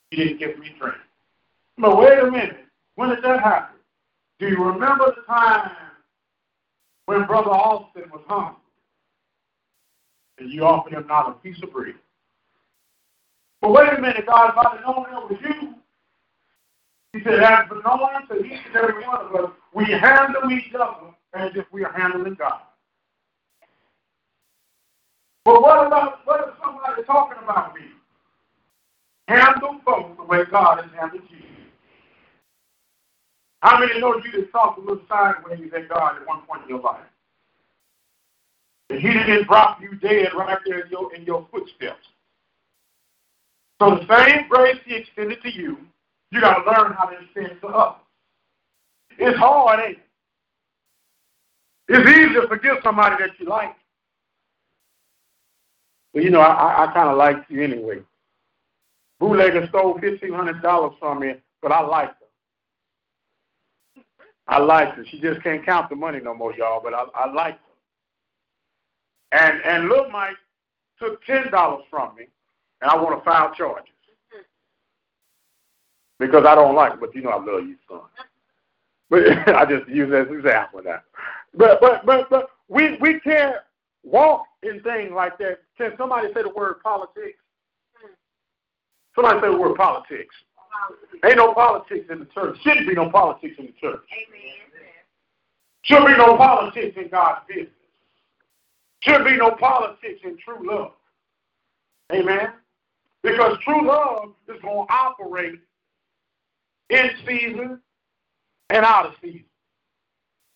he 0.10 0.18
didn't 0.18 0.40
give 0.40 0.58
me 0.58 0.76
drink. 0.80 0.98
But 1.78 1.98
wait 1.98 2.20
a 2.20 2.32
minute. 2.32 2.66
When 3.00 3.08
did 3.12 3.24
that 3.24 3.40
happen? 3.40 3.78
Do 4.40 4.50
you 4.50 4.62
remember 4.62 5.14
the 5.16 5.22
time 5.22 5.72
when 7.06 7.26
Brother 7.28 7.52
Austin 7.52 8.12
was 8.12 8.22
hungry 8.28 8.58
and 10.38 10.52
you 10.52 10.66
offered 10.66 10.92
him 10.92 11.08
not 11.08 11.30
a 11.30 11.32
piece 11.36 11.56
of 11.64 11.72
bread? 11.72 11.96
But 13.62 13.72
wait 13.72 13.94
a 13.98 14.02
minute, 14.02 14.26
God, 14.28 14.50
if 14.50 14.58
I'd 14.58 14.76
have 14.76 14.86
known 14.86 15.06
it 15.06 15.32
was 15.32 15.40
you, 15.42 15.76
he 17.14 17.24
said, 17.24 17.40
as 17.40 17.70
for 17.70 17.76
no 17.76 17.96
one, 17.96 18.28
to 18.28 18.46
each 18.46 18.60
and 18.66 18.76
every 18.76 19.08
one 19.08 19.28
of 19.28 19.34
us, 19.34 19.52
we 19.74 19.86
handle 19.86 20.52
each 20.52 20.74
other 20.76 21.16
as 21.36 21.52
if 21.56 21.68
we 21.72 21.86
are 21.86 21.94
handling 21.94 22.34
God. 22.34 22.60
But 25.46 25.62
what 25.62 25.88
about 25.88 26.20
what 26.26 26.50
is 26.50 26.54
somebody 26.62 27.04
talking 27.04 27.42
about 27.42 27.76
me? 27.76 27.84
Handle 29.30 29.80
folks 29.86 30.18
the 30.18 30.26
way 30.26 30.44
God 30.52 30.84
has 30.84 30.92
handled 31.00 31.24
you. 31.30 31.59
How 33.62 33.80
many 33.80 34.00
know 34.00 34.16
you 34.18 34.32
just 34.32 34.52
talked 34.52 34.78
a 34.78 34.82
little 34.82 35.02
sideways 35.10 35.72
at 35.76 35.90
God 35.90 36.18
at 36.22 36.28
one 36.28 36.42
point 36.42 36.64
in 36.64 36.70
your 36.70 36.80
life? 36.80 37.02
And 38.90 39.00
he 39.00 39.08
didn't 39.10 39.48
drop 39.48 39.82
you 39.82 39.96
dead 39.96 40.30
right 40.36 40.58
there 40.66 40.80
in 40.80 40.90
your, 40.90 41.14
in 41.14 41.24
your 41.24 41.48
footsteps. 41.52 42.08
So 43.82 43.96
the 43.96 44.26
same 44.26 44.48
grace 44.50 44.78
he 44.86 44.96
extended 44.96 45.42
to 45.44 45.52
you, 45.52 45.78
you 46.32 46.42
got 46.42 46.64
to 46.64 46.72
learn 46.72 46.94
how 46.94 47.06
to 47.06 47.18
extend 47.20 47.60
to 47.62 47.68
others. 47.68 48.02
It's 49.18 49.38
hard, 49.38 49.80
ain't 49.82 49.98
it? 49.98 50.04
It's 51.90 52.10
easy 52.10 52.40
to 52.40 52.48
forgive 52.48 52.78
somebody 52.84 53.16
that 53.20 53.32
you 53.40 53.48
like. 53.48 53.76
But 56.14 56.24
you 56.24 56.30
know, 56.30 56.40
I, 56.40 56.86
I 56.86 56.94
kind 56.94 57.10
of 57.10 57.18
like 57.18 57.38
you 57.50 57.64
anyway. 57.64 58.00
Bootlegger 59.20 59.68
stole 59.68 60.00
fifteen 60.00 60.34
hundred 60.34 60.62
dollars 60.62 60.94
from 61.00 61.20
me, 61.20 61.34
but 61.62 61.72
I 61.72 61.82
liked. 61.82 62.19
I 64.50 64.58
liked 64.58 64.98
her. 64.98 65.06
She 65.06 65.22
just 65.22 65.42
can't 65.44 65.64
count 65.64 65.90
the 65.90 65.96
money 65.96 66.20
no 66.20 66.34
more, 66.34 66.54
y'all. 66.56 66.82
But 66.84 66.94
I, 66.94 67.04
I 67.16 67.32
liked 67.32 67.62
her. 69.32 69.40
And 69.40 69.62
and 69.64 69.90
Lil 69.90 70.10
Mike 70.10 70.36
took 71.00 71.24
ten 71.26 71.52
dollars 71.52 71.86
from 71.90 72.16
me, 72.16 72.26
and 72.82 72.90
I 72.90 72.96
want 72.96 73.18
to 73.18 73.24
file 73.24 73.54
charges 73.54 73.94
because 76.20 76.46
I 76.48 76.56
don't 76.56 76.76
like. 76.76 76.94
It, 76.94 77.00
but 77.00 77.14
you 77.14 77.22
know, 77.22 77.30
I 77.30 77.36
love 77.36 77.64
you, 77.68 77.76
son. 77.88 78.02
But 79.10 79.24
I 79.56 79.66
just 79.66 79.88
use 79.88 80.10
that 80.10 80.22
as 80.22 80.28
an 80.30 80.40
example 80.40 80.82
now. 80.84 81.02
But 81.54 81.80
but 81.80 82.04
but 82.06 82.28
but 82.32 82.50
we 82.70 82.98
we 83.00 83.20
can't 83.20 83.58
walk 84.04 84.46
in 84.64 84.82
things 84.82 85.12
like 85.14 85.38
that. 85.38 85.60
Can 85.78 85.94
somebody 85.96 86.28
say 86.34 86.42
the 86.42 86.50
word 86.50 86.82
politics? 86.82 87.38
Hmm. 87.94 88.14
Somebody 89.16 89.42
say 89.42 89.52
the 89.52 89.58
word 89.60 89.76
politics. 89.76 90.34
Ain't 91.26 91.38
no 91.38 91.54
politics 91.54 92.06
in 92.10 92.20
the 92.20 92.26
church. 92.26 92.58
Shouldn't 92.62 92.88
be 92.88 92.96
no 92.96 93.10
politics 93.10 93.56
in 93.58 93.68
the 93.68 93.74
church. 93.74 94.02
Amen. 94.14 94.60
Should 95.82 96.06
be 96.06 96.18
no 96.18 96.38
politics 96.38 96.96
in 96.98 97.10
God's 97.10 97.42
business. 97.48 97.70
Should 99.02 99.26
be 99.26 99.38
no 99.38 99.52
politics 99.52 100.22
in 100.24 100.38
true 100.38 100.70
love. 100.70 100.92
Amen. 102.12 102.54
Because 103.24 103.58
true 103.64 103.86
love 103.86 104.34
is 104.48 104.62
going 104.62 104.88
to 104.88 104.94
operate 104.94 105.60
in 106.90 107.10
season 107.28 107.80
and 108.70 108.86
out 108.86 109.08
of 109.08 109.14
season. 109.22 109.46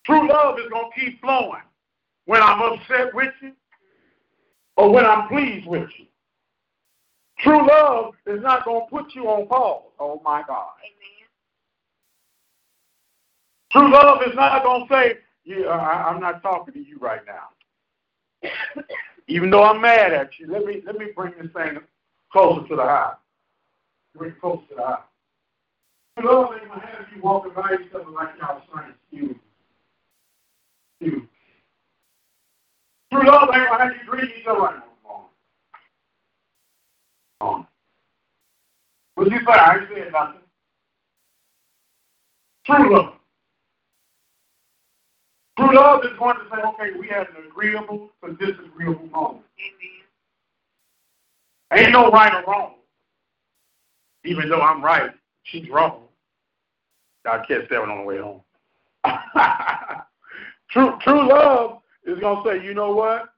True 0.04 0.28
love 0.28 0.58
is 0.58 0.68
going 0.70 0.90
to 0.90 1.00
keep 1.00 1.20
flowing 1.20 1.62
when 2.26 2.42
I'm 2.42 2.60
upset 2.60 3.14
with 3.14 3.32
you 3.40 3.52
or 4.76 4.92
when 4.92 5.06
I'm 5.06 5.28
pleased 5.28 5.66
with 5.66 5.88
you. 5.98 6.06
True 7.44 7.66
love 7.68 8.14
is 8.26 8.42
not 8.42 8.64
going 8.64 8.86
to 8.86 8.90
put 8.90 9.14
you 9.14 9.28
on 9.28 9.46
pause. 9.46 9.92
Oh 10.00 10.18
my 10.24 10.42
God. 10.48 10.70
Amen. 10.80 11.28
True 13.70 13.92
love 13.92 14.22
is 14.26 14.34
not 14.34 14.64
going 14.64 14.88
to 14.88 14.94
say, 14.94 15.18
yeah, 15.44 15.66
I, 15.66 16.08
I'm 16.08 16.20
not 16.22 16.42
talking 16.42 16.72
to 16.72 16.80
you 16.80 16.96
right 16.98 17.20
now. 17.26 18.50
Even 19.28 19.50
though 19.50 19.62
I'm 19.62 19.82
mad 19.82 20.14
at 20.14 20.30
you, 20.38 20.50
let 20.50 20.64
me 20.64 20.82
let 20.86 20.96
me 20.96 21.08
bring 21.14 21.34
this 21.40 21.50
thing 21.52 21.80
closer 22.32 22.66
to 22.66 22.76
the 22.76 22.82
house. 22.82 23.16
Bring 24.16 24.30
it 24.30 24.40
closer 24.40 24.62
to 24.70 24.74
the 24.76 24.86
house. 24.86 25.02
True 26.18 26.26
love 26.26 26.50
ain't 26.54 26.66
going 26.66 26.80
to 26.80 26.86
have 26.86 27.06
you 27.14 27.22
walking 27.22 27.52
by 27.52 27.76
other 27.94 28.10
like 28.10 28.28
y'all 28.40 28.62
saying, 28.74 28.94
excuse 29.10 29.36
Excuse 31.00 31.28
True 33.12 33.26
love 33.26 33.50
ain't 33.52 33.68
going 33.68 33.78
to 33.80 33.84
have 33.84 33.92
you 33.92 34.10
greet 34.10 34.30
each 34.38 34.46
other 34.46 34.60
like 34.60 34.93
on. 37.40 37.66
Would 39.16 39.30
you 39.30 39.38
say 39.38 39.52
I 39.52 39.78
said 39.94 40.12
nothing? 40.12 40.40
True 42.64 42.94
love. 42.94 43.14
True 45.58 45.76
love 45.76 46.04
is 46.04 46.18
going 46.18 46.36
to 46.36 46.42
say, 46.50 46.62
okay, 46.68 46.98
we 46.98 47.06
had 47.06 47.28
an 47.28 47.46
agreeable 47.48 48.10
but 48.20 48.38
disagreeable 48.38 49.06
moment. 49.06 49.44
Amen. 51.72 51.84
Ain't 51.84 51.92
no 51.92 52.10
right 52.10 52.34
or 52.34 52.50
wrong. 52.50 52.74
Even 54.24 54.48
though 54.48 54.60
I'm 54.60 54.82
right, 54.82 55.10
she's 55.44 55.68
wrong. 55.68 56.02
I'll 57.26 57.44
catch 57.46 57.68
that 57.70 57.80
one 57.80 57.90
on 57.90 57.98
the 57.98 58.04
way 58.04 58.18
home. 58.18 58.40
true, 60.70 60.98
true 61.02 61.28
love 61.28 61.78
is 62.04 62.18
gonna 62.20 62.42
say, 62.44 62.64
you 62.64 62.74
know 62.74 62.92
what? 62.92 63.33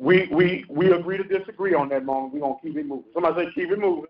We 0.00 0.28
we 0.32 0.64
we 0.70 0.92
agree 0.92 1.18
to 1.18 1.24
disagree 1.24 1.74
on 1.74 1.90
that 1.90 2.06
moment. 2.06 2.32
We're 2.32 2.40
gonna 2.40 2.54
keep 2.62 2.74
it 2.74 2.86
moving. 2.86 3.04
Somebody 3.12 3.44
say 3.44 3.52
keep 3.54 3.70
it 3.70 3.78
moving. 3.78 4.06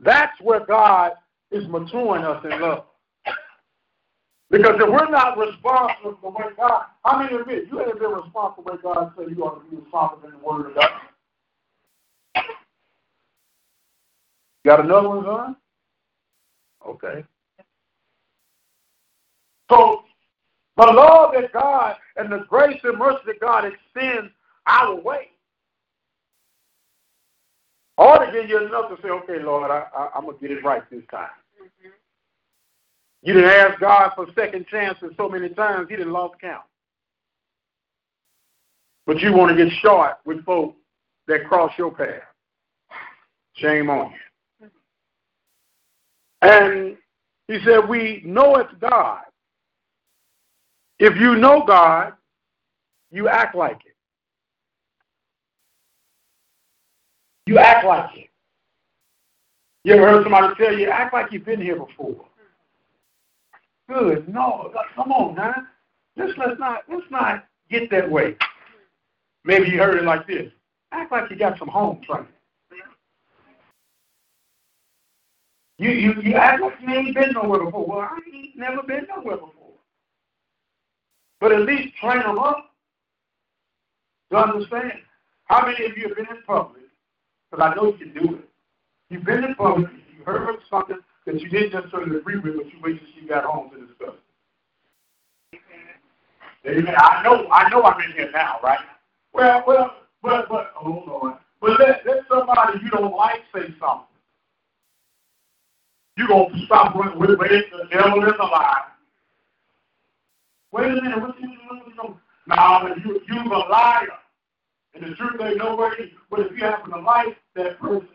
That's 0.00 0.32
where 0.40 0.64
God 0.64 1.12
is 1.50 1.68
maturing 1.68 2.24
us 2.24 2.42
in 2.44 2.58
love. 2.58 2.84
Because 4.48 4.76
if 4.76 4.88
we're 4.88 5.10
not 5.10 5.36
responsible 5.36 6.16
for 6.22 6.32
what 6.32 6.56
God, 6.56 6.84
many 7.18 7.34
of 7.38 7.46
you, 7.50 7.66
you 7.70 7.80
ain't 7.82 8.00
been 8.00 8.12
responsible 8.12 8.62
for 8.64 8.72
what 8.72 8.82
God 8.82 9.12
said 9.14 9.36
you 9.36 9.44
ought 9.44 9.62
to 9.62 9.70
be 9.70 9.76
responsible 9.76 10.28
in 10.28 10.34
the 10.34 10.38
Word 10.38 10.70
of 10.70 10.74
God? 10.74 10.90
Got 14.64 14.84
another 14.84 15.08
one, 15.10 15.24
son? 15.24 15.56
Okay. 16.86 17.24
So, 19.70 20.04
the 20.76 20.84
love 20.84 21.32
that 21.34 21.52
God 21.52 21.96
and 22.16 22.30
the 22.30 22.44
grace 22.48 22.80
and 22.84 22.98
mercy 22.98 23.20
that 23.26 23.40
God 23.40 23.64
extends 23.64 24.32
our 24.66 24.94
way 24.94 25.30
ought 27.98 28.24
to 28.24 28.32
give 28.32 28.48
you 28.48 28.66
enough 28.66 28.90
to 28.90 29.02
say, 29.02 29.08
okay, 29.08 29.42
Lord, 29.42 29.70
I, 29.70 29.86
I, 29.96 30.10
I'm 30.14 30.24
going 30.24 30.38
to 30.38 30.48
get 30.48 30.56
it 30.56 30.64
right 30.64 30.82
this 30.90 31.02
time. 31.10 31.28
You 33.22 33.32
didn't 33.32 33.50
ask 33.50 33.80
God 33.80 34.12
for 34.14 34.26
second 34.34 34.66
chances 34.66 35.12
so 35.16 35.28
many 35.28 35.48
times, 35.48 35.88
He 35.88 35.96
didn't 35.96 36.12
lost 36.12 36.40
count. 36.40 36.64
But 39.06 39.20
you 39.20 39.32
want 39.32 39.56
to 39.56 39.64
get 39.64 39.72
short 39.80 40.16
with 40.24 40.44
folks 40.44 40.76
that 41.26 41.46
cross 41.48 41.72
your 41.78 41.90
path. 41.90 42.22
Shame 43.54 43.88
on 43.88 44.12
you. 44.60 44.68
And 46.42 46.96
he 47.48 47.58
said, 47.64 47.88
We 47.88 48.22
know 48.24 48.56
it's 48.56 48.72
God. 48.80 49.22
If 50.98 51.16
you 51.16 51.36
know 51.36 51.64
God, 51.64 52.14
you 53.10 53.28
act 53.28 53.54
like 53.54 53.80
it. 53.84 53.96
You 57.46 57.58
act 57.58 57.86
like 57.86 58.16
it. 58.16 58.30
You 59.84 59.94
ever 59.94 60.08
heard 60.08 60.22
somebody 60.24 60.54
tell 60.56 60.76
you, 60.76 60.90
act 60.90 61.12
like 61.12 61.30
you've 61.30 61.44
been 61.44 61.60
here 61.60 61.76
before? 61.76 62.24
Good. 63.88 64.28
No, 64.28 64.72
come 64.96 65.12
on, 65.12 65.36
man. 65.36 65.68
Let's 66.16 66.36
let's 66.38 66.58
not 66.58 66.82
let's 66.88 67.08
not 67.10 67.46
get 67.70 67.90
that 67.90 68.10
way. 68.10 68.36
Maybe 69.44 69.68
you 69.68 69.78
heard 69.78 69.96
it 69.96 70.04
like 70.04 70.26
this. 70.26 70.50
Act 70.92 71.12
like 71.12 71.30
you 71.30 71.36
got 71.36 71.58
some 71.58 71.68
home 71.68 72.00
training. 72.04 72.26
You 75.78 75.90
you 75.90 76.14
you 76.22 76.34
act 76.34 76.62
like 76.62 76.74
you 76.80 76.92
ain't 76.92 77.14
been 77.14 77.32
nowhere 77.32 77.64
before. 77.64 77.86
Well, 77.86 78.00
I 78.00 78.18
ain't 78.34 78.56
never 78.56 78.82
been 78.82 79.06
nowhere 79.14 79.36
before. 79.36 79.65
But 81.40 81.52
at 81.52 81.62
least 81.62 81.94
train 81.96 82.20
them 82.20 82.38
up 82.38 82.70
to 84.30 84.36
understand. 84.36 84.92
How 85.44 85.66
many 85.66 85.84
of 85.86 85.96
you 85.96 86.08
have 86.08 86.16
been 86.16 86.26
in 86.28 86.42
public? 86.46 86.82
Because 87.50 87.70
I 87.70 87.74
know 87.74 87.86
you 87.86 87.98
can 87.98 88.14
do 88.14 88.34
it. 88.36 88.48
You've 89.08 89.24
been 89.24 89.44
in 89.44 89.54
public, 89.54 89.90
you 90.16 90.24
heard 90.24 90.56
something, 90.68 90.98
that 91.26 91.40
you 91.40 91.48
didn't 91.48 91.72
necessarily 91.72 92.16
agree 92.16 92.38
with, 92.38 92.56
but 92.56 92.66
you 92.66 92.80
waited 92.82 93.00
till 93.00 93.22
you 93.22 93.28
got 93.28 93.44
home 93.44 93.70
to 93.70 93.86
discuss. 93.86 94.14
Amen. 96.66 96.94
I 96.98 97.22
know, 97.22 97.48
I 97.50 97.68
know 97.68 97.84
I'm 97.84 98.00
in 98.00 98.12
here 98.12 98.30
now, 98.32 98.58
right? 98.62 98.78
Well, 99.32 99.62
well, 99.66 99.94
but, 100.22 100.48
but, 100.48 100.72
oh 100.82 101.04
Lord. 101.06 101.34
But 101.60 101.78
let, 101.78 102.04
let 102.04 102.24
somebody 102.28 102.80
you 102.82 102.90
don't 102.90 103.14
like 103.14 103.42
say 103.54 103.72
something. 103.78 104.06
You're 106.16 106.28
to 106.28 106.64
stop 106.64 106.96
with, 106.96 107.14
with, 107.14 107.38
with 107.38 107.50
the 107.50 107.88
devil 107.92 108.24
is 108.24 108.32
alive. 108.40 108.84
Wait 110.72 110.86
a 110.86 111.02
minute, 111.02 111.20
what 111.20 111.40
you 111.40 111.48
doing? 111.48 112.18
No, 112.48 112.94
you, 113.04 113.20
you're 113.28 113.52
a 113.52 113.58
liar. 113.58 114.08
And 114.94 115.04
the 115.04 115.14
truth 115.16 115.40
ain't 115.40 115.58
nowhere. 115.58 115.92
But 116.30 116.40
if 116.40 116.52
you 116.52 116.64
happen 116.64 116.90
to 116.92 117.00
like 117.00 117.36
that 117.54 117.78
person, 117.78 118.08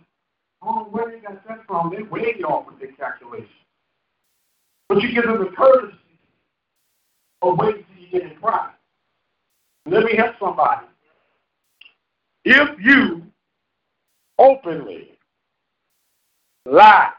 Oh, 0.62 0.86
where 0.92 1.10
they 1.10 1.20
got 1.20 1.46
that 1.48 1.66
from? 1.66 1.92
They 1.96 2.04
way 2.04 2.36
off 2.48 2.68
with 2.68 2.80
their 2.80 2.92
calculation. 2.92 3.48
But 4.88 5.02
you 5.02 5.12
give 5.14 5.24
them 5.24 5.40
the 5.40 5.52
courtesy 5.58 5.98
of 7.42 7.58
waiting 7.58 7.86
till 7.94 8.04
you 8.04 8.12
get 8.12 8.32
in 8.32 8.38
pride. 8.40 8.74
Let 9.88 10.04
me 10.04 10.16
help 10.16 10.36
somebody. 10.40 10.86
If 12.46 12.80
you 12.80 13.24
openly 14.38 15.18
lie 16.66 17.12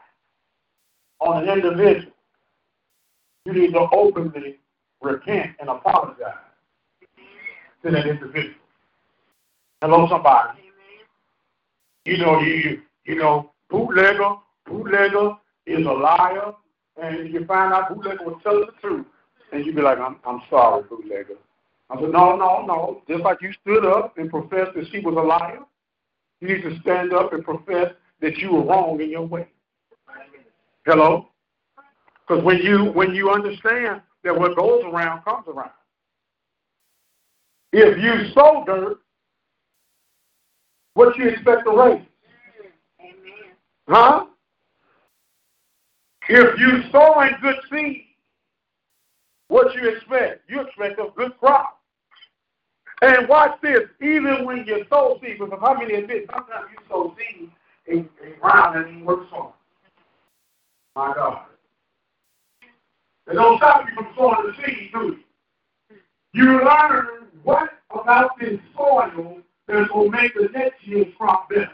on 1.19 1.43
an 1.43 1.49
individual, 1.49 2.13
you 3.45 3.53
need 3.53 3.73
to 3.73 3.87
openly 3.91 4.59
repent 5.03 5.51
and 5.59 5.69
apologize 5.69 6.33
to 7.83 7.91
that 7.91 8.07
individual. 8.07 8.55
Hello, 9.81 10.07
somebody. 10.09 10.59
You 12.05 12.17
know, 12.17 12.39
you 12.39 12.81
you 13.05 13.15
know, 13.15 13.51
bootlegger, 13.69 14.35
bootlegger 14.65 15.35
is 15.65 15.85
a 15.85 15.91
liar, 15.91 16.53
and 17.01 17.33
you 17.33 17.45
find 17.45 17.73
out 17.73 17.93
bootlegger 17.93 18.23
was 18.23 18.39
telling 18.43 18.65
the 18.65 18.73
truth, 18.81 19.05
and 19.51 19.65
you 19.65 19.73
be 19.73 19.81
like, 19.81 19.99
I'm, 19.99 20.17
I'm 20.25 20.41
sorry, 20.49 20.83
bootlegger. 20.83 21.35
I 21.89 21.99
said, 21.99 22.11
no, 22.11 22.35
no, 22.35 22.65
no. 22.65 23.01
Just 23.07 23.23
like 23.23 23.41
you 23.41 23.51
stood 23.61 23.85
up 23.85 24.17
and 24.17 24.29
professed 24.29 24.73
that 24.75 24.87
she 24.91 24.99
was 24.99 25.15
a 25.15 25.19
liar, 25.19 25.59
you 26.39 26.47
need 26.47 26.61
to 26.63 26.79
stand 26.81 27.13
up 27.13 27.33
and 27.33 27.43
profess 27.43 27.91
that 28.21 28.37
you 28.37 28.51
were 28.51 28.63
wrong 28.63 28.99
in 29.01 29.09
your 29.09 29.25
way. 29.25 29.47
Hello? 30.85 31.29
Because 32.25 32.43
when 32.43 32.57
you 32.57 32.85
when 32.91 33.13
you 33.13 33.29
understand 33.29 34.01
that 34.23 34.37
what 34.37 34.55
goes 34.55 34.83
around 34.85 35.23
comes 35.23 35.47
around. 35.47 35.71
If 37.71 37.97
you 38.01 38.31
sow 38.33 38.63
dirt, 38.65 38.99
what 40.93 41.17
you 41.17 41.29
expect 41.29 41.65
to 41.65 41.71
raise? 41.71 42.01
Amen. 42.99 43.53
Huh? 43.87 44.25
If 46.29 46.59
you 46.59 46.89
sow 46.91 47.21
in 47.21 47.31
good 47.41 47.55
seed, 47.71 48.05
what 49.47 49.73
you 49.75 49.89
expect? 49.89 50.49
You 50.49 50.61
expect 50.61 50.99
a 50.99 51.09
good 51.15 51.37
crop. 51.39 51.79
And 53.01 53.27
watch 53.27 53.59
this, 53.61 53.81
even 54.01 54.45
when 54.45 54.65
you 54.65 54.85
sow 54.89 55.19
seed, 55.21 55.39
because 55.39 55.59
how 55.59 55.73
many 55.73 55.95
admit 55.95 56.25
sometimes 56.31 56.67
you 56.71 56.77
sow 56.87 57.15
seed 57.17 57.49
and, 57.87 58.07
in 58.23 58.39
ground 58.39 58.77
and 58.77 59.01
it 59.01 59.05
works 59.05 59.27
on? 59.33 59.51
My 60.95 61.13
God. 61.13 61.45
It 63.27 63.33
don't 63.33 63.57
stop 63.57 63.87
you 63.87 63.95
from 63.95 64.07
sowing 64.17 64.47
the 64.47 64.65
seed, 64.65 64.91
do 64.93 64.99
you? 64.99 65.19
You 66.33 66.65
learn 66.65 67.27
what 67.43 67.69
about 67.91 68.31
this 68.39 68.59
soil 68.75 69.37
that 69.67 69.93
will 69.93 70.09
make 70.09 70.33
the 70.33 70.49
next 70.53 70.85
year's 70.85 71.13
crop 71.17 71.49
better. 71.49 71.71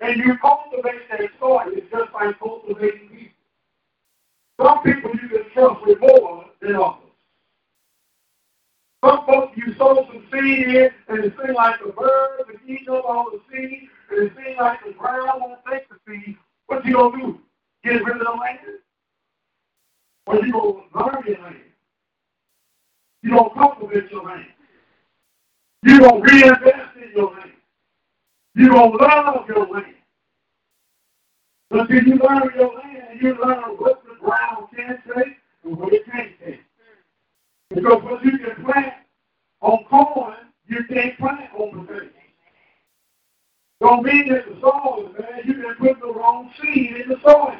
And 0.00 0.18
you 0.18 0.36
cultivate 0.38 1.08
that 1.10 1.30
soil, 1.40 1.62
it's 1.68 1.90
just 1.90 2.12
like 2.12 2.38
cultivating 2.38 3.08
people. 3.08 3.32
Some 4.60 4.82
people 4.82 5.10
you 5.14 5.28
can 5.28 5.50
trust 5.52 5.86
with 5.86 6.00
more 6.00 6.44
than 6.60 6.76
others. 6.76 7.02
Some 9.04 9.24
folks 9.26 9.56
you 9.56 9.74
sow 9.74 10.06
some 10.06 10.26
seed 10.32 10.68
in, 10.68 10.90
and 11.08 11.24
it 11.24 11.34
seems 11.38 11.56
like 11.56 11.80
the 11.80 11.92
birds 11.92 12.42
are 12.48 12.60
eating 12.66 12.88
up 12.90 13.04
all 13.06 13.30
the 13.30 13.40
seed, 13.50 13.88
and 14.10 14.26
it 14.26 14.32
seems 14.36 14.58
like 14.58 14.84
the 14.84 14.92
ground 14.92 15.40
won't 15.40 15.60
take 15.70 15.88
the 15.88 15.96
seed. 16.06 16.36
What 16.66 16.84
you 16.84 16.94
gonna 16.94 17.16
do? 17.16 17.40
Get 17.84 18.04
rid 18.04 18.16
of 18.16 18.26
the 18.26 18.32
land? 18.32 18.58
Or 20.26 20.36
you 20.44 20.52
don't 20.52 20.94
learn 20.94 21.24
your 21.26 21.38
land? 21.40 21.56
You 23.22 23.30
don't 23.30 23.54
cultivate 23.54 24.10
your 24.10 24.24
land? 24.24 24.46
You 25.82 26.00
don't 26.00 26.20
reinvest 26.20 26.96
in 26.96 27.12
your 27.14 27.32
land? 27.32 27.52
You 28.54 28.68
don't 28.68 29.00
love 29.00 29.48
your 29.48 29.66
land. 29.66 29.94
But 31.70 31.88
then 31.88 32.06
you 32.06 32.14
learn 32.16 32.50
your 32.54 32.74
land, 32.74 33.20
you 33.20 33.36
learn 33.44 33.76
what 33.78 34.02
the 34.04 34.14
ground 34.20 34.68
can 34.74 34.98
take 35.14 35.36
and 35.64 35.76
what 35.76 35.92
it 35.92 36.04
can't 36.06 36.32
take. 36.44 36.60
Because 37.70 38.02
what 38.02 38.24
you 38.24 38.38
can 38.38 38.64
plant 38.64 38.94
on 39.60 39.84
corn, 39.90 40.36
you 40.68 40.84
can't 40.88 41.18
plant 41.18 41.50
on 41.58 41.76
the 41.76 41.82
potatoes. 41.82 42.12
Don't 43.80 44.04
mean 44.04 44.28
that 44.28 44.46
the 44.46 44.60
soil 44.60 45.06
is 45.06 45.16
bad, 45.20 45.44
you 45.44 45.54
can 45.54 45.74
put 45.78 46.00
the 46.00 46.12
wrong 46.12 46.50
seed 46.60 46.96
in 46.96 47.08
the 47.08 47.16
soil. 47.22 47.56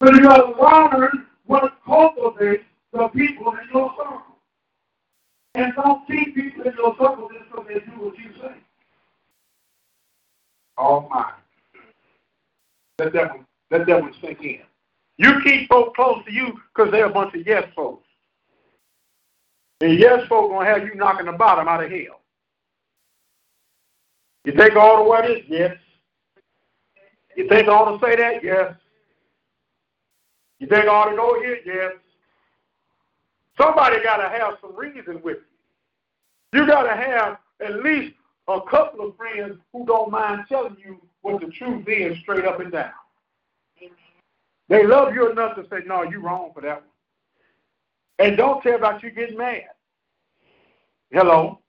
But 0.00 0.14
you 0.14 0.22
gotta 0.22 0.60
learn 0.60 1.26
what 1.46 1.78
cultivates 1.84 2.64
the 2.92 3.08
people 3.08 3.52
in 3.52 3.68
your 3.72 3.92
circle. 3.96 4.22
And 5.54 5.72
don't 5.74 6.06
keep 6.06 6.34
people 6.34 6.62
in 6.62 6.74
your 6.76 6.94
circle 6.98 7.28
just 7.32 7.50
so 7.52 7.64
they 7.66 7.80
do 7.80 7.90
what 7.98 8.16
you 8.18 8.30
say. 8.40 8.54
Oh 10.76 11.08
my. 11.10 11.32
Let 12.98 13.12
that 13.12 13.30
one, 13.30 13.46
let 13.70 13.86
that 13.86 14.00
one 14.00 14.14
sink 14.20 14.40
in. 14.42 14.60
You 15.16 15.40
keep 15.42 15.68
folks 15.68 15.96
close 15.96 16.24
to 16.24 16.32
you 16.32 16.60
because 16.74 16.92
they're 16.92 17.06
a 17.06 17.12
bunch 17.12 17.34
of 17.34 17.44
yes 17.44 17.64
folks. 17.74 18.06
And 19.80 19.98
yes 19.98 20.26
folks 20.28 20.52
gonna 20.52 20.64
have 20.64 20.84
you 20.84 20.94
knocking 20.94 21.26
the 21.26 21.32
bottom 21.32 21.66
out 21.66 21.82
of 21.82 21.90
hell. 21.90 22.20
You 24.44 24.52
think 24.52 24.76
all 24.76 24.96
ought 24.96 25.02
to 25.02 25.08
wear 25.08 25.28
this? 25.28 25.44
Yes. 25.48 25.76
You 27.36 27.48
think 27.48 27.68
ought 27.68 27.98
to 27.98 28.06
say 28.06 28.16
that? 28.16 28.42
Yes. 28.42 28.74
You 30.58 30.66
think 30.66 30.84
I 30.84 30.88
ought 30.88 31.10
to 31.10 31.16
go 31.16 31.40
here? 31.40 31.58
Yes. 31.64 31.92
Somebody 33.60 34.02
got 34.02 34.18
to 34.18 34.28
have 34.28 34.54
some 34.60 34.76
reason 34.76 35.20
with 35.22 35.38
you. 36.52 36.60
You 36.60 36.66
got 36.66 36.82
to 36.82 36.96
have 36.96 37.38
at 37.60 37.82
least 37.82 38.14
a 38.46 38.60
couple 38.62 39.06
of 39.06 39.16
friends 39.16 39.58
who 39.72 39.84
don't 39.84 40.10
mind 40.10 40.44
telling 40.48 40.76
you 40.84 41.00
what 41.22 41.40
the 41.40 41.48
truth 41.48 41.86
is 41.88 42.18
straight 42.18 42.44
up 42.44 42.60
and 42.60 42.72
down. 42.72 42.90
Amen. 43.78 43.92
They 44.68 44.86
love 44.86 45.14
you 45.14 45.30
enough 45.30 45.56
to 45.56 45.66
say, 45.68 45.80
no, 45.86 46.02
you're 46.02 46.20
wrong 46.20 46.52
for 46.54 46.62
that 46.62 46.76
one. 46.76 46.84
And 48.18 48.36
don't 48.36 48.62
tell 48.62 48.74
about 48.74 49.02
you 49.02 49.10
getting 49.10 49.36
mad. 49.36 49.64
Hello? 51.12 51.60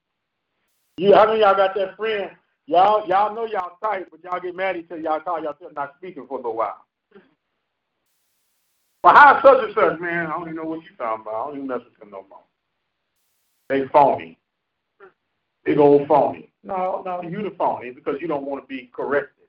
You, 0.97 1.15
I 1.15 1.25
know 1.25 1.33
y'all 1.33 1.55
got 1.55 1.75
that 1.75 1.95
friend. 1.95 2.31
Y'all, 2.65 3.07
y'all 3.07 3.33
know 3.33 3.45
y'all 3.45 3.77
tight, 3.81 4.05
but 4.11 4.23
y'all 4.23 4.39
get 4.39 4.55
mad 4.55 4.75
until 4.75 4.99
y'all 4.99 5.19
call 5.19 5.41
y'all 5.41 5.55
not 5.75 5.95
speaking 5.97 6.27
for 6.27 6.35
a 6.35 6.37
little 6.37 6.55
while. 6.55 6.85
Well, 9.03 9.15
how 9.15 9.41
such 9.41 9.63
and 9.63 9.73
such, 9.73 9.99
man? 9.99 10.27
I 10.27 10.31
don't 10.31 10.43
even 10.43 10.55
know 10.55 10.63
what 10.65 10.83
you're 10.83 10.95
talking 10.97 11.21
about. 11.21 11.33
I 11.33 11.47
don't 11.47 11.55
even 11.55 11.67
mess 11.67 11.79
with 11.85 11.97
them 11.99 12.11
no 12.11 12.25
more. 12.29 12.39
They 13.69 13.87
phony. 13.93 14.37
Big 15.63 15.77
old 15.77 16.07
phony. 16.07 16.51
No, 16.63 17.01
no, 17.05 17.21
you 17.21 17.41
the 17.43 17.55
phony 17.57 17.91
because 17.91 18.15
you 18.19 18.27
don't 18.27 18.45
want 18.45 18.63
to 18.63 18.67
be 18.67 18.89
corrected. 18.93 19.45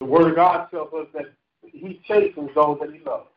The 0.00 0.06
Word 0.06 0.30
of 0.30 0.36
God 0.36 0.68
tells 0.70 0.92
us 0.94 1.06
that 1.14 1.26
He 1.62 2.00
chastens 2.06 2.50
those 2.54 2.78
that 2.80 2.92
He 2.92 3.00
loves. 3.00 3.28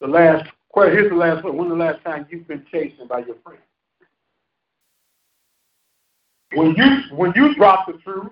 The 0.00 0.08
last, 0.08 0.50
here's 0.74 1.10
the 1.10 1.16
last 1.16 1.44
one. 1.44 1.56
When's 1.56 1.70
the 1.70 1.76
last 1.76 2.02
time 2.02 2.26
you've 2.30 2.48
been 2.48 2.64
chastened 2.72 3.08
by 3.08 3.20
your 3.20 3.36
friend? 3.44 3.60
When 6.54 6.74
you 6.74 7.16
when 7.16 7.32
you 7.34 7.54
drop 7.54 7.86
the 7.86 7.94
truth, 7.94 8.30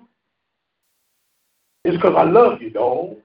it's 1.85 1.97
because 1.97 2.15
I 2.17 2.25
love 2.25 2.61
you, 2.61 2.71
dog. 2.71 3.17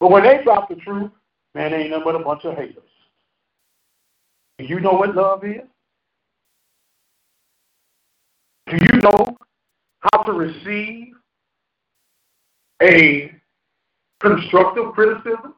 But 0.00 0.10
when 0.10 0.22
they 0.22 0.42
drop 0.44 0.68
the 0.68 0.76
truth, 0.76 1.10
man, 1.54 1.72
they 1.72 1.78
ain't 1.78 1.90
nothing 1.90 2.04
but 2.04 2.14
a 2.14 2.24
bunch 2.24 2.44
of 2.44 2.56
haters. 2.56 2.82
Do 4.58 4.64
You 4.64 4.80
know 4.80 4.92
what 4.92 5.14
love 5.14 5.44
is? 5.44 5.62
Do 8.66 8.76
you 8.76 9.00
know 9.00 9.36
how 10.00 10.22
to 10.24 10.32
receive 10.32 11.14
a 12.82 13.32
constructive 14.20 14.92
criticism 14.92 15.54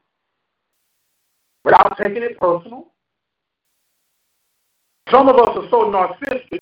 without 1.65 1.97
taking 1.99 2.23
it 2.23 2.39
personal? 2.39 2.89
Some 5.11 5.29
of 5.29 5.37
us 5.37 5.57
are 5.57 5.69
so 5.71 5.91
narcissistic 5.91 6.61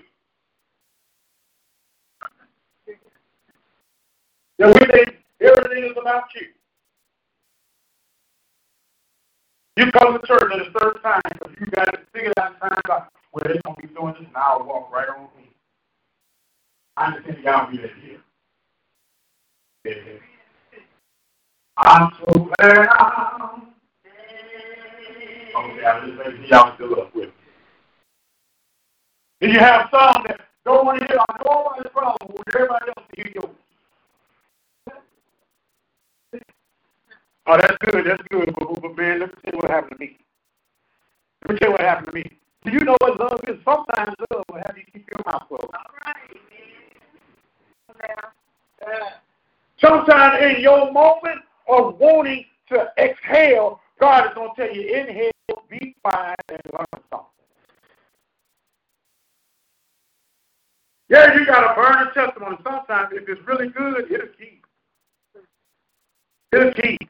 that 4.59 4.69
we 4.69 4.87
think 4.87 5.19
everything 5.41 5.85
is 5.85 5.97
about 6.01 6.25
you. 6.35 6.47
You 9.79 9.93
come 9.93 10.21
to 10.21 10.27
church 10.27 10.51
at 10.53 10.61
a 10.61 10.73
certain 10.77 11.01
time 11.03 11.21
because 11.33 11.55
you 11.61 11.67
got 11.67 11.85
to 11.85 11.99
figure 12.12 12.33
out 12.41 12.59
time 12.59 12.81
out 12.91 13.12
where 13.31 13.45
they're 13.45 13.61
going 13.64 13.77
to 13.77 13.83
be 13.87 13.95
doing 13.95 14.12
this, 14.14 14.25
and 14.27 14.37
I'll 14.37 14.64
walk 14.67 14.91
right 14.93 15.09
on 15.09 15.29
me. 15.38 15.49
I 16.97 17.07
understand 17.07 17.38
y'all 17.45 17.71
be 17.71 17.77
here. 17.77 18.21
I'm 21.77 22.11
so 22.19 22.51
glad 22.59 22.88
I'm 22.88 23.69
Okay, 25.55 25.85
I'm 25.87 26.07
just 26.09 26.19
making 26.19 26.45
y'all 26.47 26.75
still 26.75 27.01
up 27.01 27.14
with 27.14 27.27
me. 27.27 27.33
Then 29.41 29.51
you 29.51 29.61
have 29.61 29.88
some 29.93 30.25
that 30.27 30.41
don't 30.64 30.85
want 30.87 30.99
to 30.99 31.07
hear 31.07 31.17
nobody's 31.45 31.93
problem 31.93 32.33
with 32.37 32.57
everybody 32.57 32.87
else 32.97 33.07
to 33.14 33.23
hear 33.23 33.33
yours. 33.37 33.67
Oh, 37.48 37.56
that's 37.56 37.76
good. 37.80 38.04
That's 38.06 38.22
good. 38.30 38.54
But, 38.54 38.82
but 38.82 38.96
man, 38.96 39.20
let 39.20 39.30
me 39.30 39.34
tell 39.42 39.54
you 39.54 39.58
what 39.58 39.70
happened 39.70 39.92
to 39.92 39.98
me. 39.98 40.18
Let 41.42 41.54
me 41.54 41.58
tell 41.58 41.68
you 41.68 41.72
what 41.72 41.80
happened 41.80 42.08
to 42.08 42.12
me. 42.14 42.38
Do 42.64 42.72
you 42.72 42.80
know 42.80 42.96
what 43.00 43.18
love 43.18 43.40
is? 43.48 43.56
Sometimes 43.64 44.14
love 44.30 44.44
will 44.50 44.58
have 44.58 44.76
you 44.76 44.84
keep 44.92 45.08
your 45.11 45.24
mouth 45.24 45.48
closed. 45.48 45.64
All 45.64 45.84
right. 46.04 46.18
Sometimes 49.80 50.42
in 50.42 50.61
your 50.62 50.92
moment 50.92 51.40
of 51.68 51.98
wanting 51.98 52.44
to 52.68 52.88
exhale, 52.98 53.80
God 54.00 54.26
is 54.26 54.34
going 54.34 54.50
to 54.54 54.66
tell 54.66 54.74
you, 54.74 54.94
inhale, 54.94 55.30
be 55.70 55.94
quiet, 56.02 56.37
and 56.48 56.61
learn 56.72 57.02
something. 57.11 57.26
Yeah, 61.08 61.34
you 61.34 61.46
got 61.46 61.61
to 61.61 61.74
burn 61.74 62.08
a 62.08 62.12
testimony. 62.12 62.56
Sometimes, 62.62 63.08
if 63.12 63.28
it's 63.28 63.40
really 63.46 63.68
good, 63.68 64.11
it'll 64.11 64.28
keep. 64.38 64.66
It'll 66.52 66.72
keep. 66.74 67.08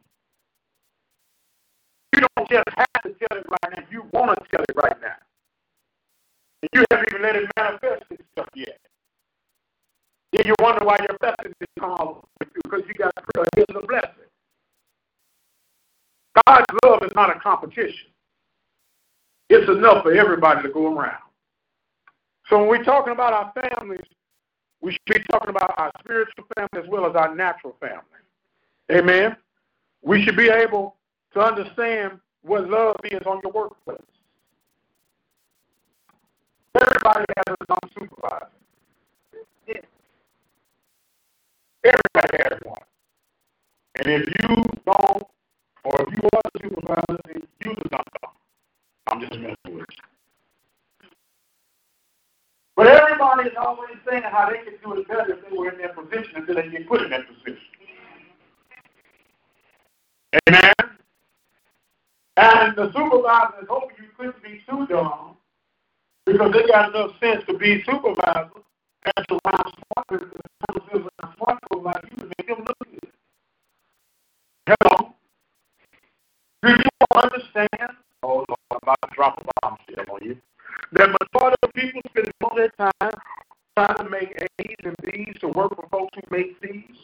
You 2.15 2.27
don't 2.37 2.49
just 2.49 2.69
have 2.77 3.03
to 3.03 3.11
tell 3.11 3.39
it 3.39 3.47
right 3.49 3.77
now. 3.77 3.85
You 3.91 4.05
want 4.13 4.39
to 4.39 4.49
tell 4.51 4.63
it 4.63 4.77
right 4.77 5.01
now. 5.01 5.17
And 6.63 6.71
you 6.75 6.85
haven't 6.91 7.09
even 7.11 7.23
let 7.23 7.37
it 7.37 7.51
manifest 7.57 8.05
itself 8.11 8.49
yet. 8.55 8.79
Then 10.33 10.43
you 10.47 10.55
wonder 10.61 10.85
why 10.85 10.99
your 11.01 11.17
blessing 11.21 11.55
didn't 11.59 11.81
come 11.81 11.93
out 11.93 12.29
because 12.39 12.83
you 12.87 12.95
got 12.95 13.13
here's 13.55 13.67
a 13.71 13.87
blessing. 13.87 14.29
God's 16.47 16.67
love 16.85 17.03
is 17.03 17.13
not 17.15 17.35
a 17.35 17.41
competition. 17.59 18.11
It's 19.49 19.69
enough 19.69 20.03
for 20.03 20.13
everybody 20.13 20.63
to 20.63 20.69
go 20.69 20.95
around. 20.95 21.23
So 22.49 22.59
when 22.59 22.69
we're 22.69 22.85
talking 22.85 23.13
about 23.13 23.33
our 23.33 23.53
families, 23.53 24.05
we 24.81 24.93
should 24.93 25.05
be 25.07 25.21
talking 25.31 25.51
about 25.51 25.75
our 25.79 25.91
spiritual 26.01 26.45
family 26.55 26.85
as 26.85 26.89
well 26.89 27.09
as 27.09 27.17
our 27.17 27.35
natural 27.35 27.77
family. 27.81 28.03
Amen. 28.91 29.37
We 30.03 30.23
should 30.25 30.37
be 30.37 30.49
able 30.49 30.97
to 31.35 31.41
understand 31.41 32.21
what 32.43 32.69
love 32.69 32.97
is 33.05 33.21
on 33.27 33.41
your 33.43 33.53
workplace. 33.53 33.99
Everybody 36.75 37.25
has 37.37 37.57
a 37.69 37.89
supervisor. 37.99 38.47
Everybody 41.85 42.43
has 42.45 42.59
one. 42.65 42.79
And 43.97 44.23
if 44.23 44.29
you 44.29 44.65
don't, 44.87 45.27
or 45.89 46.03
if 46.03 46.15
you 46.15 46.29
are 46.35 46.43
the 46.53 46.61
supervisor, 46.63 47.19
you 47.35 47.75
do 47.75 47.83
not 47.91 48.07
know. 48.23 48.31
I'm 49.07 49.21
just 49.21 49.33
messing 49.41 49.57
with 49.65 49.75
you. 49.75 49.85
But 52.77 52.89
everybody 52.89 53.49
is 53.49 53.57
always 53.59 53.97
saying 54.09 54.23
how 54.23 54.51
they 54.51 54.59
could 54.59 54.83
do 54.83 54.93
it 55.01 55.09
better 55.09 55.33
if 55.33 55.49
they 55.49 55.57
were 55.57 55.71
in 55.71 55.79
their 55.79 55.95
position 55.95 56.37
until 56.37 56.57
they 56.57 56.69
get 56.69 56.87
put 56.87 57.03
in 57.03 57.11
that 57.11 57.23
position. 57.27 57.65
Amen? 60.49 60.73
And 62.37 62.77
the 62.77 62.93
supervisor 62.93 63.63
is 63.63 63.69
hoping 63.69 63.97
you 63.99 64.11
couldn't 64.17 64.43
be 64.43 64.61
too 64.69 64.87
dumb 64.89 65.37
because 66.27 66.53
they 66.53 66.67
got 66.67 66.95
enough 66.95 67.19
sense 67.19 67.45
to 67.49 67.57
be 67.57 67.83
supervisor 67.83 68.51
and 69.17 69.27
to 69.29 69.39
run 69.45 69.73
smart 69.97 70.23
smart 71.37 71.59
like 71.83 72.05
you 72.11 72.17
to 72.17 72.27
make 72.27 72.47
them 72.47 72.59
look 72.59 72.79
good. 72.79 73.11
Hello? 74.67 74.98
Understand? 77.59 77.97
Oh 78.23 78.45
Lord, 78.49 78.61
I'm 78.71 78.79
about 78.83 78.99
to 79.03 79.15
drop 79.15 79.41
a 79.41 79.61
bombshell 79.63 80.15
on 80.15 80.21
you. 80.23 80.37
That 80.93 81.09
majority 81.09 81.57
of 81.63 81.73
people 81.75 82.01
spend 82.09 82.31
all 82.43 82.57
their 82.57 82.71
time 82.79 83.13
trying 83.77 83.97
to 83.97 84.09
make 84.09 84.41
A's 84.61 84.77
and 84.85 84.95
B's 85.03 85.41
to 85.41 85.49
work 85.49 85.75
for 85.75 85.89
folks 85.91 86.15
who 86.15 86.37
make 86.37 86.57
C's. 86.63 86.97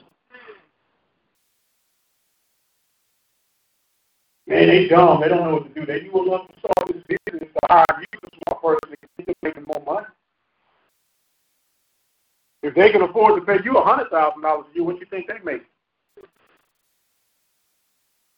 Man, 4.47 4.69
they 4.69 4.89
dumb. 4.89 5.23
They 5.23 5.29
don't 5.29 5.45
know 5.45 5.55
what 5.55 5.75
to 5.75 5.81
do. 5.81 5.87
They 5.87 6.01
do 6.01 6.25
enough 6.27 6.47
to 6.49 6.59
start 6.59 6.93
this 6.93 7.19
business 7.27 7.49
to 7.51 7.67
hire 7.69 7.85
you, 7.99 8.19
a 8.23 8.29
small 8.45 8.61
person, 8.61 8.97
to 9.19 9.25
keep 9.25 9.37
making 9.43 9.65
more 9.65 9.83
money. 9.85 10.07
If 12.63 12.75
they 12.75 12.91
can 12.93 13.03
afford 13.03 13.41
to 13.41 13.47
pay 13.47 13.63
you 13.65 13.77
a 13.77 13.85
hundred 13.85 14.11
thousand 14.11 14.43
dollars 14.43 14.67
a 14.71 14.75
year, 14.75 14.85
what 14.85 15.01
you 15.01 15.07
think 15.07 15.29
they 15.29 15.39
make? 15.45 15.63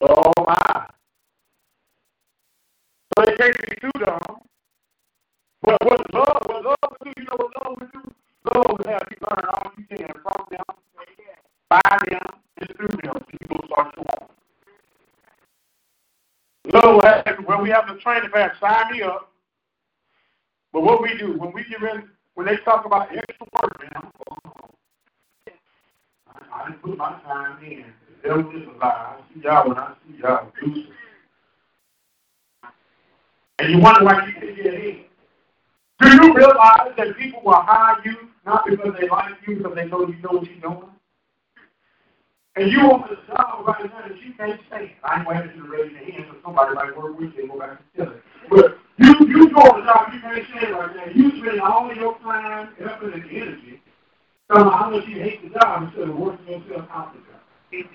Oh 0.01 0.33
my! 0.47 0.87
So 3.17 3.25
they 3.25 3.35
can't 3.37 3.57
be 3.71 3.77
too 3.81 4.05
dumb. 4.05 4.41
But 5.63 5.83
what 5.85 6.15
love, 6.15 6.43
what 6.47 6.65
love 6.65 6.77
would 6.83 6.99
do, 7.05 7.13
you 7.17 7.25
know 7.25 7.37
what 7.37 7.65
love 7.65 7.77
would 7.81 7.93
do? 7.93 8.15
Love 8.55 8.67
would 8.79 8.87
have 8.87 9.03
you 9.11 9.17
learn 9.23 9.45
all 9.55 9.73
you 9.79 9.85
can 9.87 10.07
from 10.23 10.47
them, 10.51 10.65
by 11.71 11.81
them, 12.11 12.21
and 12.59 12.77
through 12.77 12.89
them, 13.03 13.25
you 13.33 13.47
will 13.49 13.67
start 13.67 13.95
to 13.95 14.01
walk. 14.03 14.31
Love 16.75 16.95
will 16.95 17.03
have, 17.03 17.39
when 17.47 17.63
we 17.63 17.71
have 17.71 17.89
the 17.89 17.95
training 18.01 18.31
back, 18.31 18.53
sign 18.61 18.93
me 18.93 19.03
up. 19.03 19.33
But 20.73 20.83
what 20.83 21.01
we 21.01 21.17
do, 21.17 21.39
when 21.39 21.53
we 21.53 21.65
get 21.65 21.81
ready, 21.81 22.03
when 22.35 22.47
they 22.47 22.57
talk 22.59 22.85
about 22.85 23.09
extra 23.17 23.47
work, 23.63 23.83
man, 23.83 24.11
I 26.53 26.69
didn't 26.69 26.83
put 26.83 26.99
my 26.99 27.19
time 27.25 27.65
in. 27.65 27.87
The 28.23 28.29
devil 28.29 28.51
is 28.51 28.69
a 28.69 28.79
lie. 28.79 29.17
I 29.17 29.35
see 29.35 29.41
y'all 29.43 29.69
when 29.69 29.79
I 29.79 29.95
see 30.07 30.19
y'all 30.21 30.53
And 33.59 33.73
you 33.73 33.81
wonder 33.81 34.05
why 34.05 34.27
you 34.27 34.33
can't 34.35 34.57
get 34.57 34.67
in. 34.67 35.05
Do 36.01 36.09
you 36.09 36.35
realize 36.35 36.93
that 36.97 37.17
people 37.19 37.41
will 37.43 37.55
hire 37.55 37.97
you 38.05 38.29
not 38.45 38.67
because 38.69 38.95
they 39.01 39.09
like 39.09 39.35
you, 39.47 39.57
because 39.57 39.75
they 39.75 39.87
know 39.87 40.07
you 40.07 40.17
know 40.23 40.39
what 40.39 40.51
you're 40.51 40.61
doing? 40.61 40.91
And 42.57 42.71
you 42.71 42.81
on 42.81 43.09
the 43.09 43.17
job 43.27 43.67
right 43.67 43.85
now 43.85 44.09
that 44.09 44.17
you 44.21 44.33
can't 44.35 44.61
say, 44.71 44.97
I 45.05 45.19
ain't 45.19 45.29
waiting 45.29 45.53
to 45.57 45.69
raise 45.69 45.93
your 45.93 46.05
hand 46.05 46.27
so 46.31 46.37
somebody 46.45 46.75
work 46.97 47.19
with 47.19 47.35
you 47.35 47.43
and 47.43 47.51
go 47.51 47.59
back 47.59 47.79
to 47.79 47.85
stealing. 47.93 48.21
But 48.49 48.79
you 48.99 49.15
you 49.29 49.51
go 49.53 49.61
on 49.61 49.81
the 49.81 49.87
job 49.87 50.13
you 50.13 50.21
can't 50.21 50.47
say 50.55 50.73
right 50.73 50.97
now. 50.97 51.05
You 51.15 51.31
spend 51.41 51.61
all 51.61 51.91
of 51.91 51.97
your 51.97 52.19
time, 52.21 52.75
effort, 52.81 53.15
and 53.15 53.25
energy 53.31 53.83
telling 54.51 54.71
how 54.71 54.91
much 54.91 55.07
you 55.07 55.21
hate 55.21 55.43
the 55.43 55.59
job 55.59 55.83
instead 55.85 56.09
of 56.09 56.17
working 56.17 56.47
yourself 56.47 56.89
out 56.91 57.13
the 57.13 57.21
job. 57.21 57.87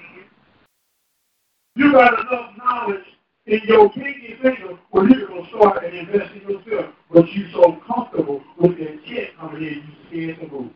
You 1.76 1.92
got 1.94 2.20
enough 2.20 2.58
knowledge 2.58 3.06
in 3.46 3.62
your 3.66 3.90
pinky 3.90 4.38
finger 4.42 4.78
where 4.92 5.10
you're 5.10 5.28
going 5.28 5.44
to 5.44 5.50
start 5.50 5.84
and 5.84 5.96
invest 5.96 6.34
in 6.34 6.42
yourself, 6.42 6.94
but 7.12 7.32
you're 7.34 7.52
so 7.52 7.82
comfortable 7.88 8.42
with 8.58 8.78
that 8.78 9.00
check 9.06 9.36
coming 9.40 9.64
in, 9.64 9.74
you 9.74 10.36
scared 10.36 10.40
to 10.40 10.48
move. 10.56 10.72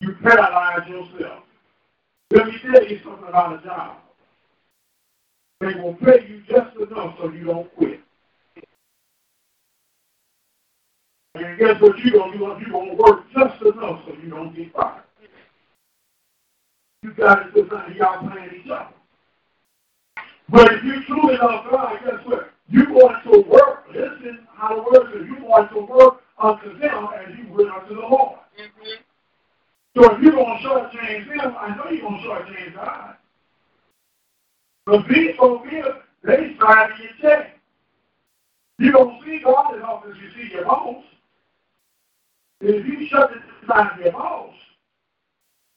You 0.00 0.16
paralyze 0.22 0.88
yourself. 0.88 1.44
Let 2.30 2.46
me 2.46 2.54
tell 2.60 2.84
you 2.84 3.00
something 3.04 3.28
about 3.28 3.60
a 3.60 3.66
job. 3.66 3.96
They 5.60 5.74
will 5.74 5.94
pay 5.94 6.26
you 6.28 6.42
just 6.48 6.76
enough 6.76 7.16
so 7.18 7.30
you 7.30 7.44
don't 7.44 7.74
quit. 7.76 8.00
And 11.34 11.58
guess 11.58 11.80
what 11.80 11.98
you're 11.98 12.12
going 12.12 12.32
to 12.32 12.38
do? 12.38 12.44
You're 12.44 12.70
going 12.70 12.90
to 12.90 13.02
work 13.02 13.24
just 13.32 13.62
enough 13.62 14.02
so 14.06 14.14
you 14.22 14.28
don't 14.28 14.54
get 14.54 14.72
fired. 14.72 15.02
You 17.02 17.14
got 17.14 17.54
to 17.54 17.62
decide 17.62 17.96
y'all 17.96 18.28
playing 18.28 18.50
each 18.64 18.70
other. 18.70 18.88
But 20.52 20.70
if 20.70 20.84
you 20.84 21.02
truly 21.06 21.38
love 21.38 21.64
God, 21.70 21.98
guess 22.04 22.26
what? 22.26 22.50
You're 22.68 22.84
going 22.84 23.16
to 23.24 23.40
work. 23.48 23.86
Listen 23.90 24.46
how 24.54 24.76
the 24.76 24.82
word 24.82 25.10
says. 25.10 25.26
You're 25.26 25.40
going 25.40 25.68
to 25.70 25.80
work 25.80 26.20
unto 26.38 26.78
them 26.78 27.08
as 27.16 27.38
you 27.38 27.50
will 27.50 27.70
unto 27.72 27.94
the 27.94 28.00
Lord. 28.02 28.38
Mm-hmm. 28.60 29.00
So 29.96 30.14
if 30.14 30.22
you're 30.22 30.32
going 30.32 30.58
to 30.58 30.68
shortchange 30.68 31.26
them, 31.28 31.54
I 31.58 31.74
know 31.74 31.90
you're 31.90 32.02
going 32.02 32.22
to 32.22 32.28
shortchange 32.28 32.74
God. 32.74 33.16
But 34.84 35.08
these 35.08 35.34
folks 35.38 35.70
here, 35.70 35.96
they 36.22 36.36
to 36.36 36.88
get 37.00 37.22
checked. 37.22 37.58
You 38.78 38.92
don't 38.92 39.24
see 39.24 39.40
God 39.42 39.76
as 39.76 39.82
often 39.82 40.12
as 40.12 40.18
you 40.18 40.28
see 40.36 40.52
your 40.52 40.66
boss. 40.66 41.02
If 42.60 42.86
you 42.86 43.06
shut 43.08 43.30
it 43.32 43.68
down 43.68 44.00
your 44.02 44.12
boss, 44.12 44.54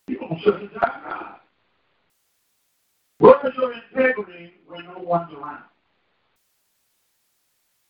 you're 0.07 0.19
going 0.19 0.35
to 0.35 0.41
shut 0.43 0.61
it 0.61 0.71
down 0.73 1.01
God. 1.07 1.35
Where 3.19 3.47
is 3.47 3.53
your 3.55 3.73
integrity 3.73 4.54
when 4.75 4.85
no 4.85 4.99
one's 4.99 5.33
around? 5.33 5.63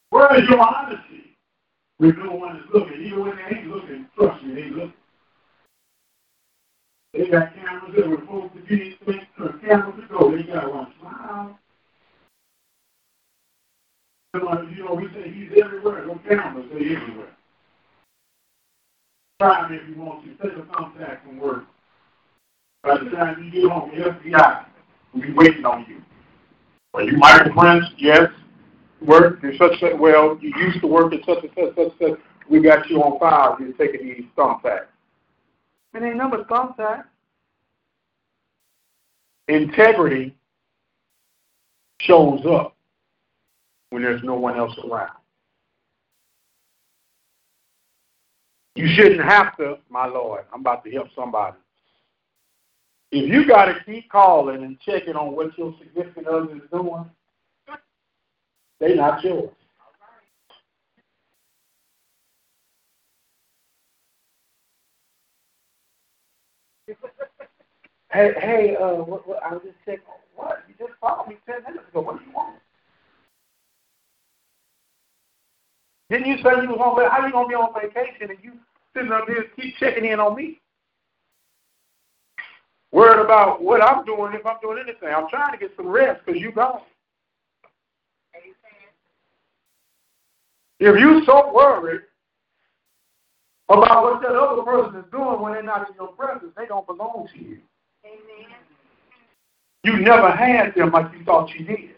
Where 0.10 0.36
is 0.36 0.48
your 0.50 0.60
honesty 0.60 1.36
when 1.98 2.18
no 2.20 2.34
one 2.34 2.58
is 2.58 2.64
looking? 2.74 3.02
Even 3.02 3.22
when 3.22 3.36
they 3.36 3.58
ain't 3.58 3.68
looking, 3.68 4.08
trust 4.16 4.44
me, 4.44 4.56
they 4.56 4.62
ain't 4.62 4.76
looking. 4.76 4.94
They 7.14 7.28
got 7.30 7.56
cameras 7.56 7.96
that 7.96 8.08
were 8.08 8.18
supposed 8.18 8.54
to 8.56 8.62
be 8.62 8.98
for 9.04 9.14
uh, 9.44 9.52
cameras 9.66 9.96
to 10.02 10.18
go. 10.18 10.36
They 10.36 10.44
got 10.44 10.74
one 10.74 10.94
smile. 11.00 11.60
You 14.34 14.84
know, 14.84 14.96
we 14.96 15.08
say 15.14 15.32
he's 15.32 15.64
everywhere. 15.64 16.06
No 16.06 16.20
cameras, 16.28 16.66
they 16.74 16.96
everywhere. 16.96 17.32
Try 19.40 19.68
him 19.68 19.74
if 19.74 19.90
you 19.90 20.02
want 20.02 20.26
to. 20.26 20.44
Take 20.44 20.58
a 20.58 20.62
contact 20.74 21.26
from 21.26 21.40
work. 21.40 21.64
By 22.84 22.98
the 22.98 23.10
time 23.12 23.44
you 23.44 23.52
get 23.62 23.72
home, 23.72 23.92
the 23.96 24.04
FBI 24.04 24.66
will 25.14 25.22
be 25.22 25.34
waiting 25.34 25.66
on 25.66 25.86
you. 25.88 26.02
Are 26.96 27.04
you 27.04 27.18
Michael 27.18 27.52
Prince? 27.52 27.86
Yes. 27.98 28.30
Work, 29.02 29.40
you're 29.44 29.56
such 29.58 29.82
a, 29.82 29.96
well, 29.98 30.38
you 30.42 30.54
used 30.58 30.80
to 30.80 30.88
work 30.88 31.14
at 31.14 31.20
such 31.26 31.44
and 31.44 31.52
such, 31.54 31.76
such, 31.76 32.00
such. 32.00 32.20
We 32.50 32.62
got 32.62 32.90
you 32.90 33.04
on 33.04 33.20
file. 33.20 33.58
You're 33.60 33.74
taking 33.74 34.08
these 34.08 34.24
thumbtacks. 34.38 34.86
It 35.94 36.04
ain't 36.04 36.16
number 36.16 36.46
thumbtack. 36.46 37.04
Integrity 39.50 40.34
shows 42.00 42.46
up 42.46 42.76
when 43.90 44.02
there's 44.02 44.24
no 44.24 44.36
one 44.36 44.58
else 44.58 44.74
around. 44.90 45.18
You 48.76 48.88
shouldn't 48.96 49.22
have 49.22 49.56
to, 49.58 49.78
my 49.90 50.06
Lord. 50.06 50.46
I'm 50.54 50.62
about 50.62 50.84
to 50.86 50.92
help 50.92 51.08
somebody. 51.16 51.58
If 53.18 53.32
you 53.32 53.48
got 53.48 53.66
to 53.68 53.76
keep 53.86 54.10
calling 54.10 54.62
and 54.66 54.78
checking 54.82 55.16
on 55.16 55.38
what 55.38 55.58
your 55.58 55.74
significant 55.80 56.28
other 56.28 56.54
is 56.54 56.64
doing, 56.70 57.10
they're 58.78 58.94
not 58.98 59.24
yours. 59.24 59.52
hey, 68.12 68.34
hey, 68.38 68.76
uh, 68.76 68.96
what, 68.96 69.26
what, 69.26 69.42
I 69.42 69.54
was 69.54 69.62
just 69.64 69.78
checking. 69.86 70.04
What? 70.36 70.66
You 70.68 70.76
just 70.78 71.00
called 71.00 71.30
me 71.30 71.38
10 71.46 71.64
minutes 71.64 71.88
ago. 71.88 72.02
What 72.02 72.20
do 72.20 72.26
you 72.26 72.34
want? 72.34 72.58
Didn't 76.10 76.28
you 76.28 76.36
say 76.44 76.50
you 76.62 76.68
was 76.68 77.00
on, 77.00 77.10
how 77.10 77.26
you 77.26 77.32
going 77.32 77.46
to 77.46 77.50
be 77.50 77.56
on 77.56 77.74
vacation 77.74 78.30
and 78.30 78.40
you 78.44 78.60
sitting 78.94 79.14
up 79.14 79.26
here 79.30 79.46
keep 79.56 79.78
checking 79.78 80.04
in 80.04 80.20
on 80.20 80.36
me? 80.36 80.60
Worried 82.96 83.26
about 83.26 83.62
what 83.62 83.84
I'm 83.84 84.06
doing 84.06 84.32
if 84.36 84.46
I'm 84.46 84.56
doing 84.62 84.82
anything. 84.82 85.10
I'm 85.14 85.28
trying 85.28 85.52
to 85.52 85.58
get 85.58 85.76
some 85.76 85.90
rest 85.90 86.22
because 86.26 86.42
you 86.42 86.54
gone. 86.54 86.80
If 90.80 90.98
you 90.98 91.22
so 91.26 91.54
worried 91.54 92.04
about 93.68 94.04
what 94.04 94.22
that 94.22 94.32
other 94.32 94.62
person 94.62 95.02
is 95.02 95.12
doing 95.12 95.42
when 95.42 95.52
they're 95.52 95.62
not 95.62 95.90
in 95.90 95.96
your 95.96 96.08
presence, 96.14 96.54
they 96.56 96.68
don't 96.68 96.88
belong 96.88 97.28
to 97.34 97.38
you. 97.38 97.58
Amen. 98.06 98.56
You 99.84 99.98
never 99.98 100.32
had 100.32 100.74
them 100.74 100.94
like 100.94 101.12
you 101.18 101.26
thought 101.26 101.50
you 101.50 101.66
did. 101.66 101.96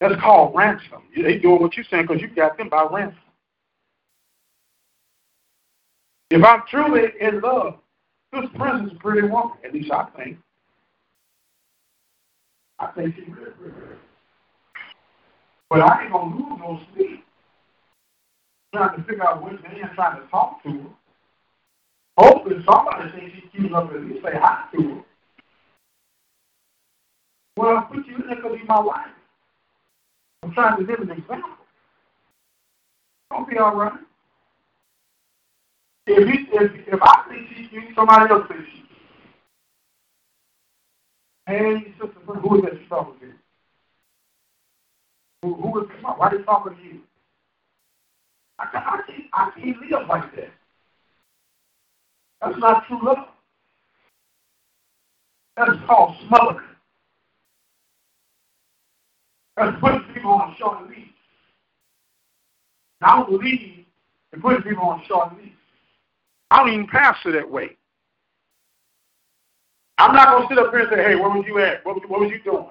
That's 0.00 0.18
called 0.22 0.54
ransom. 0.56 1.02
They 1.14 1.36
doing 1.36 1.60
what 1.60 1.76
you're 1.76 1.84
saying 1.90 2.06
because 2.06 2.22
you 2.22 2.28
got 2.28 2.56
them 2.56 2.70
by 2.70 2.86
ransom. 2.90 3.20
If 6.30 6.42
I'm 6.42 6.62
truly 6.70 7.12
in 7.20 7.42
love, 7.42 7.80
this 8.32 8.50
presence 8.56 8.92
is 8.92 8.98
pretty 8.98 9.26
woman, 9.26 9.56
at 9.64 9.72
least 9.72 9.90
I 9.90 10.04
think. 10.16 10.38
I 12.78 12.86
think 12.88 13.14
she's. 13.16 13.24
But 15.70 15.80
I 15.80 16.04
ain't 16.04 16.12
gonna 16.12 16.36
lose 16.36 16.58
no 16.58 16.80
sleep 16.94 17.24
trying 18.72 18.96
to 18.96 19.04
figure 19.04 19.26
out 19.26 19.42
which 19.42 19.60
man 19.62 19.90
trying 19.94 20.20
to 20.20 20.28
talk 20.28 20.62
to 20.62 20.70
her. 20.70 20.88
Hopefully 22.18 22.56
somebody 22.70 23.10
thinks 23.12 23.34
she's 23.34 23.50
cute 23.52 23.66
enough 23.66 23.90
to 23.90 24.20
say 24.22 24.32
hi 24.34 24.64
to 24.72 24.82
her. 24.82 25.02
Well, 27.56 27.76
I 27.78 27.82
put 27.82 28.06
you 28.06 28.16
in 28.16 28.26
there 28.26 28.36
because 28.36 28.52
you're 28.56 28.66
my 28.66 28.80
wife. 28.80 29.06
I'm 30.42 30.52
trying 30.52 30.76
to 30.76 30.82
live 30.82 31.00
an 31.00 31.10
example. 31.10 31.50
Don't 33.30 33.48
be 33.48 33.58
all 33.58 33.74
right. 33.74 33.92
If, 36.06 36.28
he, 36.28 36.46
if, 36.52 36.72
if 36.86 37.02
I 37.02 37.24
think 37.28 37.48
she's 37.56 37.68
cute, 37.68 37.84
somebody 37.94 38.30
else 38.30 38.46
thinks 38.48 38.64
she's 38.70 38.82
cute. 38.86 38.98
Hey, 41.46 41.94
sister, 42.00 42.34
who 42.34 42.56
is 42.56 42.62
that 42.62 42.78
she's 42.78 42.88
talking 42.88 43.20
to? 43.20 43.32
Who, 45.42 45.54
who 45.54 45.80
is, 45.82 45.88
why 46.02 46.14
are 46.18 46.36
they 46.36 46.44
talking 46.44 46.76
to 46.76 46.82
you? 46.82 47.00
I, 48.58 48.64
I, 48.74 49.00
can't, 49.06 49.24
I 49.32 49.50
can't 49.54 49.76
live 49.80 50.08
like 50.08 50.34
that. 50.36 50.50
That's 52.40 52.58
not 52.58 52.86
true 52.86 53.00
love. 53.02 53.28
That's 55.56 55.70
called 55.86 56.16
smothering. 56.28 56.66
That's 59.56 59.76
putting 59.80 60.04
people 60.12 60.32
on 60.32 60.54
short 60.58 60.88
leash. 60.88 61.08
Now, 63.00 63.24
believe 63.24 63.84
in 64.32 64.40
putting 64.40 64.62
people 64.62 64.84
on 64.84 65.02
short 65.08 65.36
leash. 65.36 65.55
I 66.50 66.58
don't 66.58 66.72
even 66.72 66.86
pastor 66.86 67.32
that 67.32 67.50
way. 67.50 67.76
I'm 69.98 70.14
not 70.14 70.28
going 70.28 70.48
to 70.48 70.54
sit 70.54 70.58
up 70.58 70.72
here 70.72 70.80
and 70.80 70.90
say, 70.90 71.02
hey, 71.02 71.14
where 71.16 71.30
was 71.30 71.44
you 71.46 71.58
at? 71.58 71.84
What, 71.84 72.08
what 72.08 72.20
was 72.20 72.30
you 72.30 72.42
doing? 72.42 72.66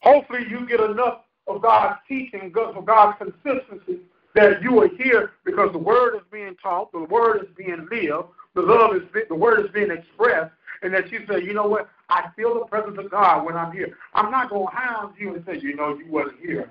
Hopefully 0.00 0.46
you 0.48 0.66
get 0.66 0.80
enough 0.80 1.22
of 1.48 1.62
God's 1.62 1.98
teaching, 2.08 2.52
of 2.56 2.86
God's 2.86 3.18
consistency 3.18 4.00
that 4.34 4.62
you 4.62 4.80
are 4.82 4.88
here 4.88 5.32
because 5.44 5.72
the 5.72 5.78
word 5.78 6.14
is 6.14 6.22
being 6.30 6.54
taught, 6.62 6.92
the 6.92 7.04
word 7.04 7.42
is 7.42 7.48
being 7.56 7.88
lived, 7.90 8.28
the 8.54 8.62
love 8.62 8.94
is 8.94 9.02
the 9.28 9.34
word 9.34 9.64
is 9.64 9.70
being 9.72 9.90
expressed, 9.90 10.52
and 10.82 10.92
that 10.94 11.10
you 11.10 11.24
say, 11.28 11.42
you 11.42 11.54
know 11.54 11.66
what, 11.66 11.88
I 12.08 12.28
feel 12.36 12.54
the 12.54 12.66
presence 12.66 12.98
of 12.98 13.10
God 13.10 13.44
when 13.44 13.56
I'm 13.56 13.72
here. 13.72 13.96
I'm 14.14 14.30
not 14.30 14.50
going 14.50 14.66
to 14.66 14.76
hound 14.76 15.14
you 15.18 15.34
and 15.34 15.44
say, 15.46 15.58
you 15.58 15.74
know, 15.74 15.98
you 15.98 16.10
wasn't 16.10 16.40
here. 16.40 16.70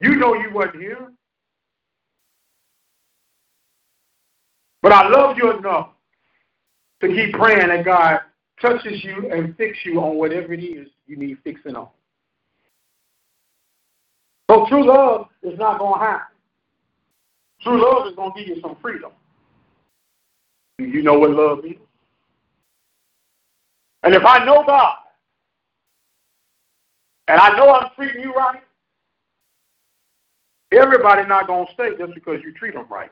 You 0.00 0.16
know 0.16 0.34
you 0.34 0.50
wasn't 0.52 0.80
here. 0.80 1.12
But 4.82 4.92
I 4.92 5.08
love 5.08 5.36
you 5.36 5.56
enough 5.56 5.90
to 7.00 7.08
keep 7.08 7.34
praying 7.34 7.68
that 7.68 7.84
God 7.84 8.20
touches 8.60 9.02
you 9.04 9.30
and 9.32 9.56
fix 9.56 9.78
you 9.84 10.00
on 10.00 10.16
whatever 10.16 10.52
it 10.52 10.62
is 10.62 10.88
you 11.06 11.16
need 11.16 11.38
fixing 11.44 11.76
on. 11.76 11.88
So 14.50 14.66
true 14.68 14.86
love 14.86 15.28
is 15.42 15.58
not 15.58 15.78
going 15.78 15.94
to 15.94 16.06
happen. 16.06 16.36
True 17.62 17.80
love 17.80 18.06
is 18.08 18.16
going 18.16 18.32
to 18.32 18.38
give 18.38 18.56
you 18.56 18.60
some 18.62 18.76
freedom. 18.80 19.12
Do 20.78 20.86
you 20.86 21.02
know 21.02 21.18
what 21.18 21.30
love 21.30 21.64
is? 21.64 21.76
And 24.02 24.14
if 24.14 24.24
I 24.24 24.44
know 24.44 24.64
God, 24.66 24.96
and 27.28 27.38
I 27.38 27.56
know 27.56 27.70
I'm 27.70 27.90
treating 27.94 28.22
you 28.22 28.32
right, 28.32 28.62
everybody 30.72 31.28
not 31.28 31.46
going 31.46 31.66
to 31.66 31.72
stay 31.74 31.90
just 31.98 32.14
because 32.14 32.40
you 32.42 32.52
treat 32.54 32.74
them 32.74 32.86
right. 32.90 33.10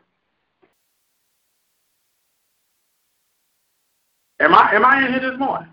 Am 4.41 4.55
I 4.55 4.73
am 4.73 4.85
I 4.85 5.05
in 5.05 5.13
here 5.13 5.31
this 5.31 5.39
morning? 5.39 5.69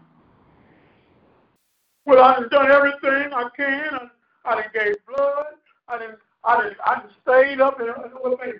Well, 2.06 2.24
I've 2.24 2.50
done 2.50 2.72
everything 2.72 3.34
I 3.34 3.50
can. 3.56 3.94
I, 3.94 4.08
I 4.46 4.56
done 4.56 4.64
gave 4.74 4.96
blood. 5.08 5.46
I 5.88 5.98
didn't. 6.00 6.20
I 6.44 6.62
didn't. 6.62 6.78
I 6.86 7.02
just 7.02 7.16
stayed 7.22 7.62
up 7.62 7.80
and 7.80 7.90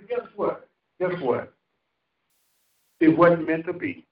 guess 0.08 0.28
what? 0.36 0.68
Guess 1.00 1.20
what? 1.22 1.54
It 3.00 3.18
wasn't 3.18 3.48
meant 3.48 3.66
to 3.66 3.74
be. 3.74 4.06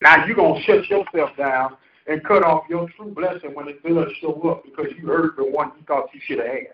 Now 0.00 0.24
you're 0.26 0.36
gonna 0.36 0.62
shut 0.62 0.88
yourself 0.88 1.30
down 1.36 1.76
and 2.06 2.24
cut 2.24 2.44
off 2.44 2.64
your 2.68 2.88
true 2.90 3.12
blessing 3.12 3.54
when 3.54 3.68
it 3.68 3.82
does 3.82 4.12
show 4.20 4.32
up 4.50 4.64
because 4.64 4.92
you 4.96 5.06
heard 5.06 5.32
the 5.36 5.44
one 5.44 5.72
you 5.76 5.84
thought 5.86 6.08
you 6.12 6.20
should 6.22 6.38
have 6.38 6.46
had. 6.46 6.66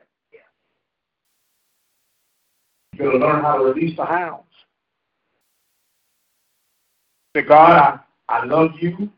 You 2.92 3.04
gotta 3.04 3.18
learn 3.18 3.42
how 3.42 3.58
to 3.58 3.64
release 3.64 3.96
the 3.96 4.04
hounds. 4.04 4.44
Say, 7.34 7.42
God, 7.42 8.00
I, 8.28 8.34
I 8.34 8.44
love 8.44 8.72
you, 8.80 9.10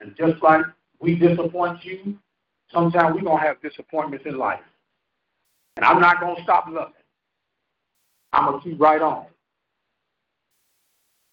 and 0.00 0.14
just 0.16 0.42
like 0.42 0.64
we 1.00 1.14
disappoint 1.14 1.84
you, 1.84 2.18
sometimes 2.70 3.14
we're 3.14 3.22
gonna 3.22 3.40
have 3.40 3.60
disappointments 3.62 4.26
in 4.26 4.36
life. 4.38 4.60
And 5.76 5.84
I'm 5.84 6.00
not 6.00 6.20
gonna 6.20 6.42
stop 6.42 6.66
loving. 6.68 6.92
I'm 8.32 8.46
gonna 8.46 8.62
keep 8.62 8.80
right 8.80 9.00
on. 9.00 9.26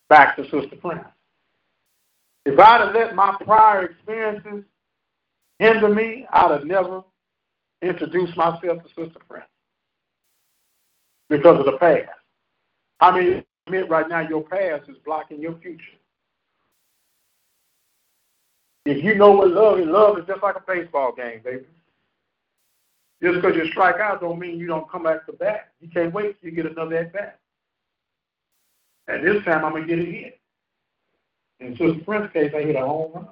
Back 0.09 0.35
to 0.37 0.43
Sister 0.43 0.75
Prince. 0.81 1.05
If 2.45 2.59
I'd 2.59 2.81
have 2.81 2.95
let 2.95 3.15
my 3.15 3.35
prior 3.43 3.85
experiences 3.85 4.63
hinder 5.59 5.89
me, 5.89 6.25
I'd 6.31 6.51
have 6.51 6.65
never 6.65 7.03
introduced 7.81 8.35
myself 8.37 8.61
to 8.83 8.89
Sister 8.89 9.19
Prince 9.27 9.45
because 11.29 11.59
of 11.59 11.65
the 11.65 11.77
past. 11.77 12.09
I 12.99 13.17
mean, 13.17 13.43
admit 13.67 13.89
right 13.89 14.07
now 14.07 14.21
your 14.21 14.43
past 14.43 14.89
is 14.89 14.97
blocking 15.05 15.41
your 15.41 15.57
future. 15.59 15.97
If 18.85 19.03
you 19.03 19.15
know 19.15 19.31
what 19.31 19.51
love 19.51 19.79
is, 19.79 19.87
love 19.87 20.17
is 20.17 20.25
just 20.25 20.41
like 20.41 20.55
a 20.55 20.63
baseball 20.65 21.13
game, 21.13 21.41
baby. 21.43 21.65
Just 23.21 23.35
because 23.35 23.55
you 23.55 23.67
strike 23.67 23.99
out 23.99 24.21
don't 24.21 24.39
mean 24.39 24.57
you 24.57 24.65
don't 24.65 24.89
come 24.89 25.03
back 25.03 25.25
to 25.27 25.33
bat. 25.33 25.69
You 25.79 25.89
can't 25.89 26.13
wait 26.13 26.41
till 26.41 26.49
you 26.49 26.55
get 26.55 26.71
another 26.71 26.97
at 26.97 27.13
bat. 27.13 27.39
And 29.07 29.25
this 29.25 29.43
time 29.45 29.63
I'm 29.63 29.73
gonna 29.73 29.85
get 29.85 29.99
it 29.99 30.11
hit. 30.11 30.39
In 31.59 31.77
Sister 31.77 32.03
Prince's 32.03 32.33
case, 32.33 32.51
I 32.55 32.61
hit 32.63 32.75
a 32.75 32.79
home 32.79 33.11
run. 33.13 33.27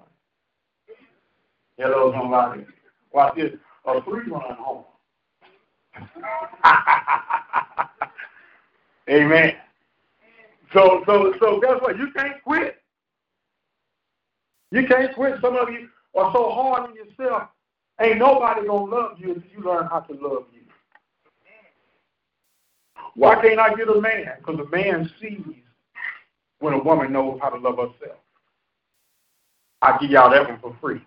Hello, 1.77 2.11
somebody. 2.11 2.65
Watch 3.11 3.35
this. 3.35 3.53
A 3.85 4.03
three-run 4.03 4.55
home. 4.59 4.83
Amen. 9.09 9.53
So, 10.73 11.03
so, 11.07 11.33
so, 11.39 11.59
guess 11.59 11.81
what? 11.81 11.97
You 11.97 12.11
can't 12.11 12.43
quit. 12.43 12.75
You 14.71 14.87
can't 14.87 15.13
quit. 15.15 15.35
Some 15.41 15.55
of 15.55 15.69
you 15.69 15.89
are 16.15 16.31
so 16.33 16.51
hard 16.51 16.89
on 16.89 16.95
yourself. 16.95 17.49
Ain't 17.99 18.19
nobody 18.19 18.67
gonna 18.67 18.91
love 18.91 19.19
you 19.19 19.33
until 19.33 19.51
you 19.51 19.63
learn 19.63 19.87
how 19.87 19.99
to 20.01 20.13
love 20.13 20.45
you. 20.53 20.61
Why 23.15 23.35
can't 23.41 23.59
I 23.59 23.73
get 23.73 23.89
a 23.89 23.99
man? 23.99 24.33
Because 24.37 24.59
a 24.59 24.69
man 24.69 25.09
sees 25.21 25.41
when 26.59 26.73
a 26.73 26.79
woman 26.83 27.11
knows 27.11 27.39
how 27.41 27.49
to 27.49 27.57
love 27.57 27.77
herself. 27.77 28.19
I 29.81 29.97
give 29.97 30.11
y'all 30.11 30.29
that 30.29 30.47
one 30.47 30.59
for 30.59 30.77
free. 30.79 31.01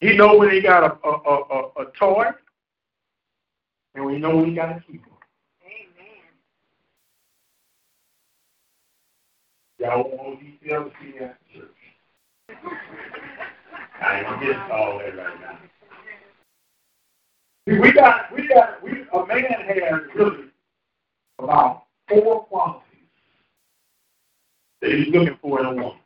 He 0.00 0.16
know 0.16 0.36
when 0.36 0.50
he 0.50 0.60
got 0.60 0.82
a, 0.84 1.06
a, 1.06 1.10
a, 1.10 1.82
a, 1.82 1.86
toy, 1.98 2.24
and 3.94 4.04
we 4.04 4.18
know 4.18 4.36
when 4.36 4.46
he 4.46 4.54
got 4.54 4.76
a 4.76 4.80
keyboard. 4.80 5.11
Y'all 9.82 10.04
want 10.04 10.38
to 10.38 10.44
details 10.44 10.92
see 11.02 11.18
at 11.18 11.36
the 11.40 11.58
church. 11.58 11.68
I 14.00 14.18
ain't 14.18 14.26
gonna 14.26 14.46
all 14.72 14.98
that 14.98 15.16
right 15.16 15.40
now. 15.40 15.58
We 17.66 17.92
got, 17.92 18.32
we 18.32 18.46
got, 18.46 18.80
we, 18.80 19.04
a 19.12 19.26
man 19.26 19.42
has 19.42 20.00
really 20.14 20.44
about 21.40 21.86
four 22.08 22.44
qualities 22.44 22.84
that 24.80 24.92
he's 24.92 25.08
looking 25.08 25.36
for 25.42 25.58
in 25.58 25.66
a 25.66 25.74
woman. 25.74 25.98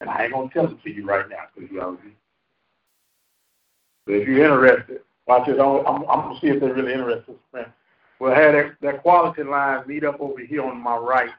And 0.00 0.10
I 0.10 0.24
ain't 0.24 0.32
to 0.48 0.54
tell 0.54 0.66
them 0.66 0.80
to 0.82 0.90
you 0.90 1.06
right 1.06 1.28
now 1.28 1.44
because 1.54 1.70
you 1.70 1.80
already. 1.80 2.16
But 4.06 4.14
if 4.16 4.28
you're 4.28 4.44
interested, 4.44 5.02
watch 5.28 5.46
it. 5.46 5.60
I'm, 5.60 5.86
I'm, 5.86 6.34
to 6.34 6.40
see 6.40 6.48
if 6.48 6.60
they're 6.60 6.74
really 6.74 6.94
interested. 6.94 7.36
We'll 8.18 8.34
have 8.34 8.54
that, 8.54 8.72
that 8.80 9.02
quality 9.02 9.44
line 9.44 9.84
meet 9.86 10.02
up 10.02 10.20
over 10.20 10.40
here 10.40 10.64
on 10.64 10.80
my 10.80 10.96
right 10.96 11.30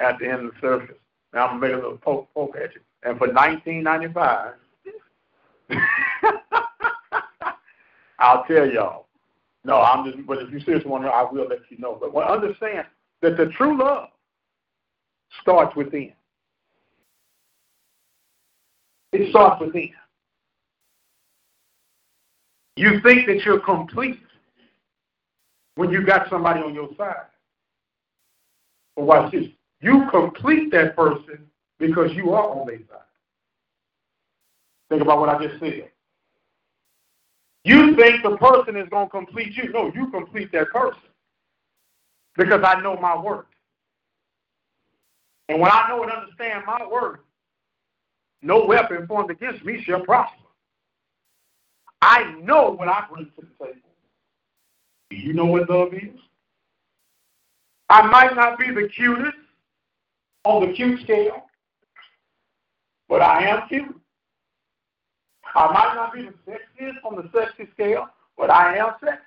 at 0.00 0.18
the 0.18 0.26
end 0.26 0.46
of 0.46 0.54
the 0.54 0.60
service. 0.60 0.96
Now 1.32 1.46
I'm 1.46 1.60
to 1.60 1.66
make 1.66 1.74
a 1.74 1.76
little 1.76 1.98
poke, 1.98 2.28
poke 2.34 2.56
at 2.56 2.74
you. 2.74 2.80
And 3.02 3.18
for 3.18 3.28
1995, 3.28 4.54
I'll 8.18 8.44
tell 8.44 8.68
y'all. 8.68 9.06
No, 9.64 9.80
I'm 9.80 10.10
just, 10.10 10.26
but 10.26 10.38
if 10.38 10.50
you 10.52 10.60
seriously 10.60 10.90
want 10.90 11.02
to 11.04 11.08
know, 11.08 11.12
I 11.12 11.30
will 11.30 11.48
let 11.48 11.58
you 11.70 11.78
know. 11.78 11.98
But 12.00 12.14
understand 12.22 12.86
that 13.20 13.36
the 13.36 13.46
true 13.56 13.78
love 13.78 14.08
starts 15.42 15.74
within. 15.74 16.12
It 19.12 19.30
starts 19.30 19.60
within. 19.60 19.90
You 22.76 23.00
think 23.00 23.26
that 23.26 23.42
you're 23.44 23.60
complete 23.60 24.20
when 25.76 25.90
you 25.90 26.04
got 26.04 26.28
somebody 26.28 26.60
on 26.60 26.74
your 26.74 26.90
side. 26.96 27.26
But 28.94 29.06
watch 29.06 29.32
this. 29.32 29.46
You 29.86 30.04
complete 30.10 30.72
that 30.72 30.96
person 30.96 31.46
because 31.78 32.12
you 32.12 32.32
are 32.32 32.50
on 32.50 32.66
their 32.66 32.78
side. 32.78 33.06
Think 34.88 35.00
about 35.00 35.20
what 35.20 35.28
I 35.28 35.46
just 35.46 35.60
said. 35.60 35.90
You 37.62 37.94
think 37.94 38.24
the 38.24 38.36
person 38.36 38.76
is 38.76 38.88
going 38.88 39.06
to 39.06 39.10
complete 39.10 39.54
you. 39.54 39.72
No, 39.72 39.92
you 39.94 40.10
complete 40.10 40.50
that 40.50 40.70
person 40.72 40.98
because 42.36 42.62
I 42.64 42.80
know 42.80 42.96
my 42.96 43.16
worth. 43.16 43.46
And 45.48 45.60
when 45.60 45.70
I 45.70 45.88
know 45.88 46.02
and 46.02 46.10
understand 46.10 46.64
my 46.66 46.84
worth, 46.90 47.20
no 48.42 48.64
weapon 48.64 49.06
formed 49.06 49.30
against 49.30 49.64
me 49.64 49.84
shall 49.84 50.00
prosper. 50.00 50.48
I 52.02 52.34
know 52.42 52.72
what 52.72 52.88
I 52.88 53.04
bring 53.08 53.26
to 53.26 53.32
the 53.36 53.64
table. 53.64 53.80
Do 55.10 55.16
you 55.16 55.32
know 55.32 55.44
what 55.44 55.70
love 55.70 55.94
is? 55.94 56.18
I 57.88 58.02
might 58.08 58.34
not 58.34 58.58
be 58.58 58.72
the 58.72 58.88
cutest 58.88 59.36
on 60.46 60.66
the 60.66 60.72
cute 60.74 61.00
scale, 61.02 61.44
but 63.08 63.20
I 63.20 63.46
am 63.46 63.68
cute. 63.68 64.00
I 65.54 65.72
might 65.72 65.94
not 65.94 66.14
be 66.14 66.22
the 66.22 66.34
sexiest 66.48 67.04
on 67.04 67.16
the 67.16 67.28
sexy 67.34 67.68
scale, 67.72 68.06
but 68.38 68.50
I 68.50 68.76
am 68.76 68.92
sexy. 69.02 69.18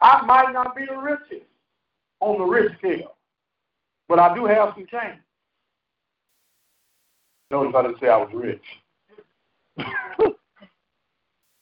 I 0.00 0.24
might 0.24 0.52
not 0.52 0.74
be 0.74 0.86
the 0.86 0.96
richest 0.96 1.46
on 2.20 2.38
the 2.38 2.44
rich 2.44 2.72
scale, 2.78 3.14
but 4.08 4.18
I 4.18 4.34
do 4.34 4.46
have 4.46 4.70
some 4.74 4.86
change. 4.90 5.20
Notice 7.50 7.74
I 7.76 7.82
didn't 7.82 8.00
say 8.00 8.08
I 8.08 8.16
was 8.16 8.30
rich. 8.32 8.64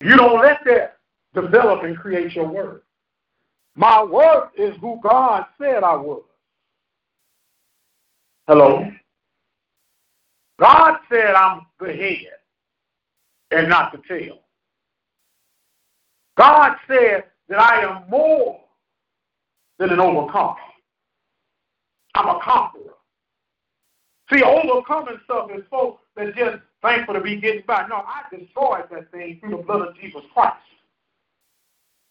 you 0.00 0.16
don't 0.16 0.40
let 0.40 0.60
that 0.64 0.98
develop 1.34 1.82
and 1.82 1.96
create 1.96 2.34
your 2.34 2.48
worth. 2.48 2.82
My 3.74 4.04
worth 4.04 4.50
is 4.56 4.76
who 4.80 5.00
God 5.02 5.46
said 5.58 5.82
I 5.82 5.96
was. 5.96 6.22
Hello? 8.50 8.84
God 10.58 10.96
said 11.08 11.36
I'm 11.36 11.66
the 11.78 11.92
head 11.92 12.32
and 13.52 13.68
not 13.68 13.92
the 13.92 14.02
tail. 14.08 14.40
God 16.36 16.74
said 16.88 17.26
that 17.48 17.60
I 17.60 17.82
am 17.82 18.10
more 18.10 18.60
than 19.78 19.90
an 19.90 20.00
overcomer. 20.00 20.56
I'm 22.16 22.26
a 22.26 22.40
conqueror. 22.42 22.94
See, 24.32 24.42
overcoming 24.42 25.20
stuff 25.26 25.52
is 25.56 25.62
folks 25.70 26.02
that 26.16 26.34
just 26.34 26.58
thankful 26.82 27.14
to 27.14 27.20
be 27.20 27.40
getting 27.40 27.62
by. 27.68 27.86
No, 27.88 27.98
I 28.04 28.24
destroyed 28.36 28.86
that 28.90 29.12
thing 29.12 29.38
through 29.38 29.58
the 29.58 29.62
blood 29.62 29.86
of 29.86 29.94
Jesus 29.94 30.22
Christ. 30.34 30.56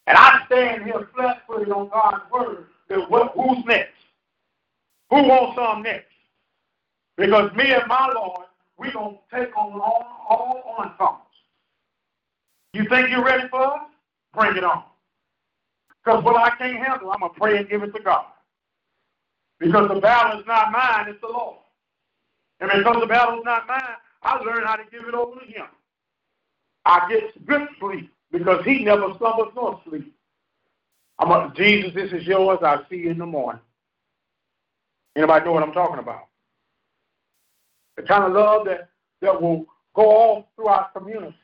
And 0.07 0.17
I 0.17 0.45
stand 0.45 0.85
here 0.85 1.09
flat 1.13 1.41
footed 1.45 1.69
on 1.73 1.89
God's 1.89 2.31
word 2.31 2.67
that 2.87 3.11
what, 3.11 3.33
who's 3.35 3.65
next? 3.65 3.91
Who 5.09 5.17
wants 5.23 5.57
some 5.57 5.83
next? 5.83 6.05
Because 7.19 7.53
me 7.53 7.73
and 7.73 7.85
my 7.87 8.11
Lord 8.15 8.45
we're 8.77 8.93
going 8.93 9.17
to 9.17 9.37
take 9.37 9.55
on 9.57 9.73
all, 9.73 10.25
all 10.29 10.75
on 10.77 10.93
comers. 10.97 11.19
You 12.71 12.85
think 12.87 13.09
you're 13.09 13.25
ready 13.25 13.47
for 13.49 13.61
us? 13.61 13.81
Bring 14.33 14.55
it 14.55 14.63
on. 14.63 14.83
Because 16.01 16.23
what 16.23 16.37
I 16.37 16.55
can't 16.55 16.77
handle, 16.77 17.11
I'm 17.11 17.19
going 17.19 17.33
to 17.33 17.39
pray 17.39 17.57
and 17.57 17.67
give 17.67 17.83
it 17.83 17.93
to 17.93 18.01
God. 18.01 18.25
Because 19.59 19.89
the 19.89 19.99
battle 19.99 20.39
is 20.39 20.47
not 20.47 20.71
mine, 20.71 21.09
it's 21.09 21.19
the 21.19 21.27
Lord. 21.27 21.57
And 22.61 22.71
because 22.73 23.01
the 23.01 23.07
battle 23.07 23.39
is 23.39 23.43
not 23.43 23.67
mine, 23.67 23.81
I 24.23 24.37
learn 24.37 24.63
how 24.63 24.77
to 24.77 24.83
give 24.89 25.03
it 25.05 25.13
over 25.13 25.41
to 25.41 25.45
Him. 25.45 25.65
I 26.85 27.09
get 27.09 27.45
good 27.45 27.67
sleep 27.81 28.13
because 28.31 28.63
He 28.63 28.85
never 28.85 29.13
slumbers 29.17 29.51
nor 29.55 29.81
sleep. 29.89 30.15
I'm 31.19 31.31
a, 31.31 31.51
Jesus, 31.53 31.93
this 31.93 32.13
is 32.13 32.25
yours. 32.25 32.59
I'll 32.63 32.85
see 32.89 32.95
you 32.95 33.11
in 33.11 33.17
the 33.17 33.25
morning. 33.25 33.61
Anybody 35.17 35.43
know 35.43 35.51
what 35.51 35.63
I'm 35.63 35.73
talking 35.73 35.99
about? 35.99 36.28
The 37.99 38.05
kind 38.07 38.23
of 38.23 38.31
love 38.31 38.65
that, 38.67 38.87
that 39.21 39.41
will 39.41 39.65
go 39.93 40.03
all 40.03 40.47
through 40.55 40.67
our 40.67 40.89
community. 40.91 41.35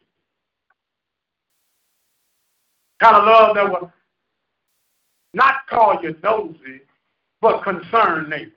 the 2.97 3.05
Kind 3.05 3.17
of 3.17 3.25
love 3.25 3.55
that 3.55 3.69
will 3.69 3.91
not 5.33 5.67
call 5.69 5.99
you 6.01 6.15
nosy, 6.23 6.79
but 7.41 7.61
concern 7.61 8.29
neighbor. 8.29 8.51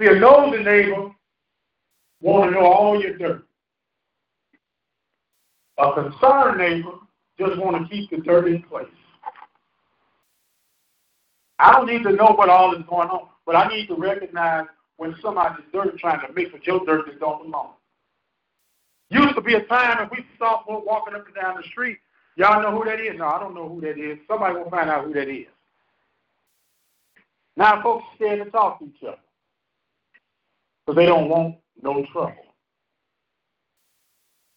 See, 0.00 0.08
a 0.08 0.18
nosy 0.18 0.64
neighbor 0.64 1.12
want 2.20 2.50
to 2.50 2.58
know 2.58 2.66
all 2.66 3.00
your 3.00 3.16
dirt. 3.16 3.46
A 5.78 5.92
concerned 5.92 6.58
neighbor 6.58 6.90
just 7.38 7.56
want 7.56 7.80
to 7.80 7.88
keep 7.88 8.10
the 8.10 8.16
dirt 8.16 8.48
in 8.48 8.64
place. 8.64 8.86
I 11.60 11.70
don't 11.70 11.86
need 11.86 12.02
to 12.02 12.10
know 12.10 12.32
what 12.34 12.48
all 12.48 12.74
is 12.74 12.82
going 12.90 13.10
on, 13.10 13.28
but 13.46 13.54
I 13.54 13.68
need 13.68 13.86
to 13.86 13.94
recognize 13.94 14.66
when 15.02 15.16
somebody's 15.20 15.64
dirt 15.72 15.98
trying 15.98 16.24
to 16.24 16.32
mix 16.32 16.52
with 16.52 16.62
your 16.64 16.78
dirt 16.86 17.06
that 17.06 17.18
don't 17.18 17.42
belong. 17.42 17.72
Used 19.10 19.34
to 19.34 19.40
be 19.40 19.54
a 19.54 19.64
time 19.64 20.06
if 20.06 20.12
we 20.12 20.24
saw 20.38 20.64
folks 20.64 20.86
walking 20.86 21.16
up 21.16 21.26
and 21.26 21.34
down 21.34 21.56
the 21.56 21.68
street, 21.68 21.98
y'all 22.36 22.62
know 22.62 22.70
who 22.70 22.84
that 22.88 23.00
is? 23.00 23.18
No, 23.18 23.26
I 23.26 23.40
don't 23.40 23.52
know 23.52 23.68
who 23.68 23.80
that 23.80 23.98
is. 23.98 24.16
Somebody 24.28 24.54
will 24.54 24.70
find 24.70 24.88
out 24.88 25.04
who 25.04 25.12
that 25.14 25.28
is. 25.28 25.48
Now 27.56 27.82
folks 27.82 28.04
scared 28.14 28.44
to 28.44 28.50
talk 28.52 28.78
to 28.78 28.84
each 28.84 29.02
other 29.02 29.16
because 30.86 30.96
they 30.96 31.06
don't 31.06 31.28
want 31.28 31.56
no 31.82 32.06
trouble. 32.12 32.36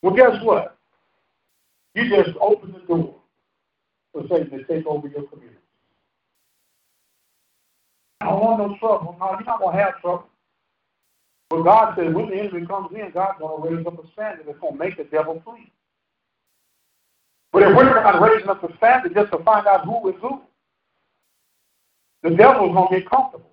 Well, 0.00 0.14
guess 0.14 0.40
what? 0.44 0.78
You 1.96 2.08
just 2.08 2.38
open 2.40 2.72
the 2.72 2.86
door 2.86 3.16
for 4.12 4.22
Satan 4.28 4.56
to 4.56 4.64
take 4.64 4.86
over 4.86 5.08
your 5.08 5.24
community. 5.24 5.58
I 8.20 8.26
don't 8.26 8.40
want 8.40 8.58
no 8.60 8.76
trouble. 8.78 9.16
No, 9.18 9.32
you're 9.32 9.42
not 9.42 9.58
going 9.58 9.76
to 9.76 9.82
have 9.82 10.00
trouble. 10.00 10.28
But 11.48 11.62
God 11.62 11.94
said 11.96 12.12
when 12.12 12.28
the 12.28 12.36
enemy 12.36 12.66
comes 12.66 12.90
in, 12.92 13.10
God's 13.12 13.38
going 13.38 13.62
to 13.62 13.76
raise 13.76 13.86
up 13.86 14.02
a 14.02 14.10
standard 14.12 14.46
that's 14.46 14.58
going 14.58 14.72
to 14.72 14.78
make 14.78 14.96
the 14.96 15.04
devil 15.04 15.40
flee. 15.44 15.70
But 17.52 17.62
if 17.62 17.76
we're 17.76 18.02
not 18.02 18.20
raising 18.20 18.48
up 18.48 18.62
a 18.64 18.76
standard 18.76 19.14
just 19.14 19.32
to 19.32 19.38
find 19.44 19.66
out 19.66 19.84
who 19.84 20.08
is 20.08 20.16
who, 20.20 20.42
the 22.22 22.30
devil's 22.30 22.74
going 22.74 22.88
to 22.88 23.00
get 23.00 23.08
comfortable. 23.08 23.50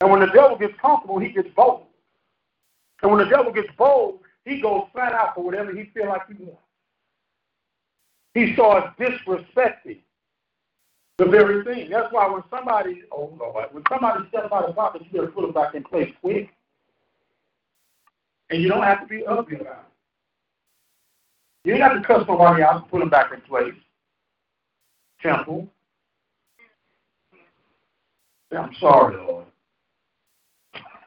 And 0.00 0.10
when 0.10 0.20
the 0.20 0.26
devil 0.26 0.56
gets 0.56 0.74
comfortable, 0.80 1.18
he 1.18 1.30
gets 1.30 1.48
bold. 1.56 1.86
And 3.02 3.10
when 3.10 3.20
the 3.20 3.28
devil 3.28 3.52
gets 3.52 3.68
bold, 3.76 4.20
he 4.44 4.60
goes 4.60 4.84
flat 4.92 5.12
out 5.12 5.34
for 5.34 5.44
whatever 5.44 5.72
he 5.74 5.90
feels 5.92 6.08
like 6.08 6.28
he 6.28 6.44
wants. 6.44 6.62
He 8.34 8.52
starts 8.54 8.94
disrespecting 8.98 9.98
the 11.18 11.24
very 11.24 11.64
thing. 11.64 11.90
That's 11.90 12.12
why 12.12 12.28
when 12.28 12.42
somebody, 12.50 13.02
oh 13.10 13.32
Lord, 13.38 13.66
when 13.72 13.82
somebody 13.88 14.28
steps 14.28 14.48
out 14.52 14.68
of 14.68 14.76
pocket, 14.76 15.02
you 15.04 15.20
better 15.20 15.32
put 15.32 15.42
them 15.42 15.52
back 15.52 15.74
in 15.74 15.82
place 15.82 16.12
quick. 16.20 16.50
And 18.50 18.62
you 18.62 18.68
don't 18.68 18.82
have 18.82 19.00
to 19.00 19.06
be 19.06 19.24
ugly 19.26 19.56
about 19.56 19.86
it. 21.64 21.68
You 21.68 21.76
don't 21.76 21.80
have 21.80 22.00
to 22.00 22.06
cuss 22.06 22.24
nobody 22.28 22.62
out 22.62 22.88
put 22.90 23.00
them 23.00 23.08
back 23.08 23.32
in 23.32 23.40
place. 23.40 23.74
Temple. 25.20 25.68
I'm 28.56 28.70
sorry, 28.78 29.16
Lord. 29.16 29.46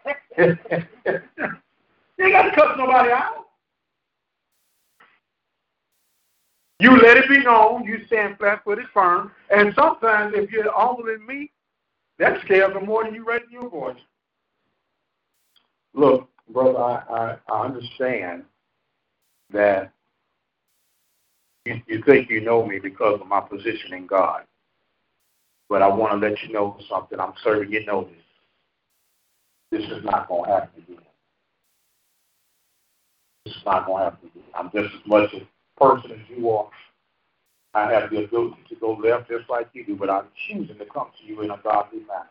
you 0.37 0.57
ain't 2.19 2.33
got 2.33 2.43
to 2.43 2.51
cuss 2.55 2.75
nobody 2.77 3.11
out. 3.11 3.48
You 6.79 6.95
let 6.97 7.17
it 7.17 7.27
be 7.27 7.39
known, 7.39 7.83
you 7.83 8.05
stand 8.07 8.37
flat 8.37 8.63
footed 8.63 8.85
firm. 8.93 9.31
And 9.49 9.73
sometimes 9.75 10.33
if 10.35 10.49
you're 10.49 10.71
humble 10.71 11.09
in 11.09 11.25
me, 11.25 11.51
that 12.19 12.41
scares 12.45 12.73
them 12.73 12.85
more 12.85 13.03
than 13.03 13.13
you 13.13 13.25
raising 13.25 13.51
your 13.51 13.69
voice. 13.69 13.97
Look, 15.93 16.29
brother, 16.49 16.77
I, 16.77 17.03
I, 17.09 17.37
I 17.51 17.65
understand 17.65 18.43
that 19.51 19.91
you, 21.65 21.81
you 21.87 22.03
think 22.05 22.29
you 22.29 22.41
know 22.41 22.65
me 22.65 22.79
because 22.79 23.19
of 23.19 23.27
my 23.27 23.41
position 23.41 23.93
in 23.93 24.07
God. 24.07 24.43
But 25.67 25.81
I 25.81 25.87
want 25.87 26.19
to 26.21 26.27
let 26.27 26.41
you 26.43 26.53
know 26.53 26.77
something. 26.89 27.19
I'm 27.19 27.33
certain 27.43 27.71
you 27.71 27.85
know 27.85 28.05
this. 28.05 29.81
This 29.81 29.89
is 29.91 30.03
not 30.03 30.27
going 30.27 30.45
to 30.45 30.51
happen 30.51 30.83
again. 30.87 31.03
This 33.45 33.55
is 33.55 33.61
not 33.65 33.85
going 33.85 33.99
to 33.99 34.03
happen 34.05 34.29
again. 34.33 34.43
I'm 34.55 34.71
just 34.71 34.95
as 34.95 35.01
much 35.05 35.33
a 35.33 35.41
person 35.79 36.11
as 36.11 36.19
you 36.29 36.49
are. 36.49 36.69
I 37.73 37.91
have 37.91 38.09
the 38.09 38.23
ability 38.23 38.57
to 38.69 38.75
go 38.75 38.93
left 38.93 39.29
just 39.29 39.49
like 39.49 39.69
you 39.73 39.85
do, 39.85 39.95
but 39.95 40.09
I'm 40.09 40.25
choosing 40.47 40.77
to 40.77 40.85
come 40.85 41.07
to 41.19 41.25
you 41.25 41.41
in 41.41 41.51
a 41.51 41.57
godly 41.63 41.99
manner. 41.99 42.29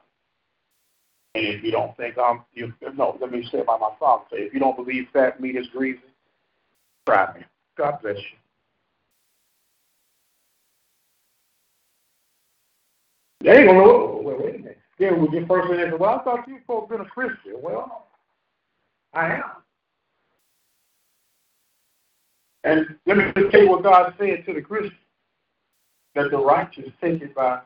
And 1.35 1.47
if 1.47 1.63
you 1.63 1.71
don't 1.71 1.97
think 1.97 2.19
I'm, 2.19 2.43
you, 2.55 2.73
no, 2.95 3.17
let 3.21 3.31
me 3.31 3.49
say 3.53 3.63
by 3.63 3.79
my 3.79 3.91
father, 4.01 4.25
say, 4.31 4.39
if 4.39 4.55
you 4.55 4.61
don't 4.61 4.77
believe 4.77 5.09
fat 5.13 5.41
meat 5.41 5.57
is 5.57 5.69
greasy, 5.69 6.01
try 7.07 7.33
me. 7.35 7.45
God 7.77 7.99
bless 8.03 8.17
you. 8.17 8.23
They 13.41 13.59
ain't 13.59 13.69
gonna 13.69 13.79
know. 13.79 14.19
Oh, 14.19 14.23
wait, 14.25 14.41
wait 14.41 14.55
a 14.57 14.59
minute. 14.59 14.79
Then 14.99 15.21
we 15.21 15.29
get 15.29 15.47
first 15.47 15.69
say, 15.69 15.93
well, 15.97 16.19
I 16.19 16.25
thought 16.25 16.49
you 16.49 16.59
folks 16.67 16.91
been 16.91 17.01
a 17.01 17.05
Christian. 17.05 17.55
Well, 17.63 18.09
I 19.15 19.35
am. 19.35 19.43
And 22.69 22.99
let 23.07 23.17
me 23.17 23.25
just 23.35 23.51
tell 23.51 23.63
you 23.63 23.71
what 23.71 23.83
God 23.83 24.13
said 24.19 24.45
to 24.45 24.53
the 24.53 24.61
Christian 24.61 24.99
that 26.15 26.31
the 26.31 26.37
righteous 26.37 26.91
take 27.01 27.23
it 27.23 27.35
by, 27.35 27.61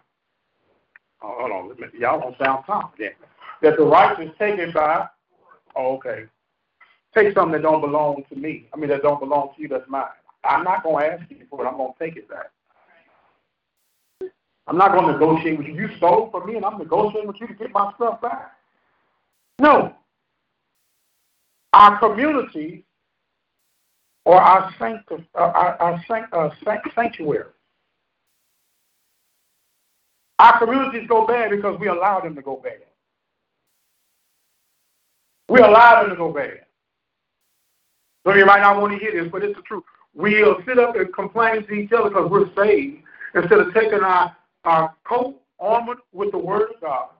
oh, 1.22 1.34
hold 1.40 1.50
on, 1.50 1.90
y'all 1.98 2.20
don't 2.20 2.38
sound 2.38 2.64
confident. 2.64 3.14
That 3.62 3.76
the 3.76 3.82
righteous 3.82 4.32
take 4.38 4.60
it 4.60 4.72
by, 4.72 5.08
oh, 5.74 5.96
okay, 5.96 6.26
take 7.16 7.34
something 7.34 7.50
that 7.50 7.62
don't 7.62 7.80
belong 7.80 8.22
to 8.28 8.36
me. 8.36 8.68
I 8.72 8.76
mean, 8.76 8.90
that 8.90 9.02
don't 9.02 9.18
belong 9.18 9.50
to 9.56 9.62
you, 9.62 9.66
that's 9.66 9.88
mine. 9.88 10.04
I'm 10.44 10.62
not 10.62 10.84
going 10.84 11.04
to 11.04 11.12
ask 11.14 11.30
you 11.30 11.46
for 11.50 11.64
it. 11.64 11.68
I'm 11.68 11.78
going 11.78 11.94
to 11.98 12.04
take 12.04 12.16
it 12.16 12.28
back. 12.28 12.52
I'm 14.68 14.78
not 14.78 14.92
going 14.92 15.06
to 15.06 15.12
negotiate 15.14 15.58
with 15.58 15.66
you. 15.66 15.74
You 15.74 15.96
stole 15.96 16.30
from 16.30 16.46
me, 16.46 16.54
and 16.54 16.64
I'm 16.64 16.78
negotiating 16.78 17.26
with 17.26 17.40
you 17.40 17.48
to 17.48 17.54
get 17.54 17.72
my 17.72 17.92
stuff 17.96 18.20
back. 18.20 18.52
No. 19.58 19.96
Our 21.72 21.98
community 21.98 22.84
or 24.24 24.40
our, 24.40 24.72
sanctu- 24.74 25.24
our, 25.34 25.80
our 25.80 26.04
sanct- 26.08 26.32
uh, 26.32 26.50
sanctuary 26.94 27.44
our 30.42 30.58
communities 30.58 31.06
go 31.08 31.24
bad 31.24 31.50
because 31.50 31.78
we 31.78 31.86
allow 31.86 32.20
them 32.20 32.34
to 32.34 32.42
go 32.42 32.56
bad. 32.56 32.82
We 35.48 35.60
allow 35.60 36.02
them 36.02 36.10
to 36.10 36.16
go 36.16 36.32
bad. 36.32 36.62
Some 38.24 38.32
of 38.32 38.38
you 38.38 38.46
might 38.46 38.60
not 38.60 38.80
want 38.80 38.92
to 38.92 38.98
hear 38.98 39.12
this, 39.22 39.30
but 39.30 39.44
it's 39.44 39.54
the 39.54 39.62
truth. 39.62 39.84
We'll 40.14 40.56
sit 40.66 40.80
up 40.80 40.96
and 40.96 41.14
complain 41.14 41.64
to 41.66 41.72
each 41.72 41.92
other 41.92 42.08
because 42.08 42.28
we're 42.28 42.52
saved 42.56 43.04
instead 43.36 43.60
of 43.60 43.72
taking 43.72 44.00
our, 44.00 44.36
our 44.64 44.92
coat 45.04 45.40
armored 45.60 45.98
with 46.12 46.32
the 46.32 46.38
word 46.38 46.70
of 46.74 46.80
God 46.80 47.10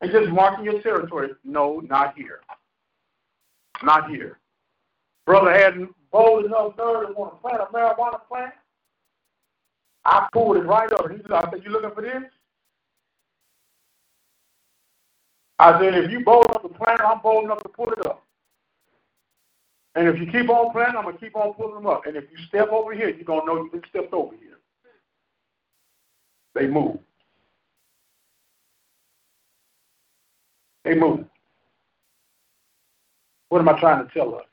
and 0.00 0.10
just 0.10 0.30
marking 0.30 0.64
your 0.64 0.80
territory. 0.80 1.32
No, 1.44 1.80
not 1.80 2.14
here. 2.16 2.40
Not 3.82 4.08
here. 4.08 4.38
Brother 5.26 5.52
hadn't 5.52 5.94
bold 6.10 6.44
enough 6.44 6.76
nerve 6.76 7.08
to 7.08 7.12
want 7.12 7.34
to 7.34 7.40
plant 7.40 7.62
a 7.62 7.66
marijuana 7.66 8.20
plant. 8.28 8.52
I 10.04 10.28
pulled 10.32 10.56
it 10.56 10.60
right 10.60 10.90
up. 10.92 11.10
He 11.10 11.18
said, 11.18 11.32
I 11.32 11.50
said, 11.50 11.62
you 11.64 11.70
looking 11.70 11.90
for 11.90 12.02
this? 12.02 12.22
I 15.58 15.78
said, 15.78 15.94
if 15.94 16.10
you 16.10 16.24
bold 16.24 16.46
enough 16.48 16.62
to 16.62 16.68
plant 16.68 17.00
it, 17.00 17.06
I'm 17.06 17.20
bold 17.20 17.44
enough 17.44 17.62
to 17.62 17.68
pull 17.68 17.92
it 17.92 18.06
up. 18.06 18.24
And 19.94 20.08
if 20.08 20.18
you 20.18 20.26
keep 20.26 20.48
on 20.48 20.72
planting, 20.72 20.96
I'm 20.96 21.04
going 21.04 21.16
to 21.16 21.20
keep 21.20 21.36
on 21.36 21.52
pulling 21.54 21.74
them 21.74 21.86
up. 21.86 22.06
And 22.06 22.16
if 22.16 22.24
you 22.30 22.38
step 22.46 22.68
over 22.70 22.94
here, 22.94 23.08
you're 23.08 23.24
going 23.24 23.40
to 23.40 23.46
know 23.46 23.56
you've 23.62 23.72
been 23.72 23.82
stepped 23.88 24.12
over 24.14 24.34
here. 24.36 24.58
They 26.54 26.66
move. 26.66 26.98
They 30.84 30.94
move. 30.94 31.26
What 33.48 33.60
am 33.60 33.68
I 33.68 33.78
trying 33.78 34.06
to 34.06 34.12
tell 34.12 34.36
us? 34.36 34.44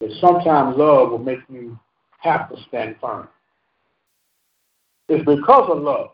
That 0.00 0.10
sometimes 0.20 0.76
love 0.76 1.10
will 1.10 1.18
make 1.18 1.40
you 1.48 1.78
have 2.18 2.48
to 2.50 2.56
stand 2.68 2.96
firm. 3.00 3.28
It's 5.08 5.24
because 5.24 5.70
of 5.70 5.82
love 5.82 6.10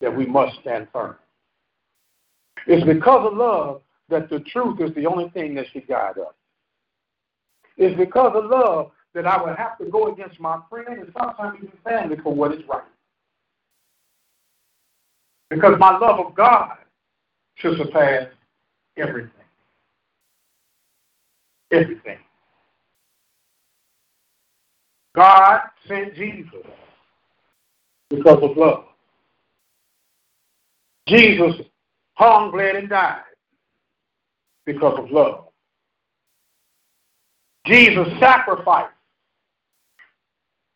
that 0.00 0.14
we 0.14 0.26
must 0.26 0.60
stand 0.60 0.88
firm. 0.92 1.16
It's 2.66 2.84
because 2.86 3.26
of 3.26 3.36
love 3.36 3.82
that 4.08 4.28
the 4.28 4.40
truth 4.40 4.80
is 4.80 4.94
the 4.94 5.06
only 5.06 5.30
thing 5.30 5.54
that 5.54 5.66
should 5.72 5.88
guide 5.88 6.18
us. 6.18 6.34
It's 7.76 7.96
because 7.96 8.32
of 8.36 8.50
love 8.50 8.90
that 9.14 9.26
I 9.26 9.42
would 9.42 9.56
have 9.56 9.78
to 9.78 9.86
go 9.86 10.12
against 10.12 10.38
my 10.38 10.58
friend 10.68 10.88
and 10.88 11.12
sometimes 11.18 11.58
even 11.58 11.72
family 11.84 12.16
for 12.22 12.34
what 12.34 12.52
is 12.52 12.62
right. 12.68 12.82
Because 15.50 15.78
my 15.78 15.98
love 15.98 16.18
of 16.24 16.34
God 16.34 16.76
should 17.56 17.76
surpass 17.78 18.26
everything. 18.96 19.30
Everything. 21.70 22.18
God 25.14 25.60
sent 25.86 26.14
Jesus 26.14 26.66
because 28.08 28.42
of 28.42 28.56
love. 28.56 28.84
Jesus 31.06 31.54
hung, 32.14 32.50
bled, 32.50 32.76
and 32.76 32.88
died 32.88 33.22
because 34.64 34.98
of 34.98 35.10
love. 35.10 35.48
Jesus 37.66 38.08
sacrificed 38.18 38.94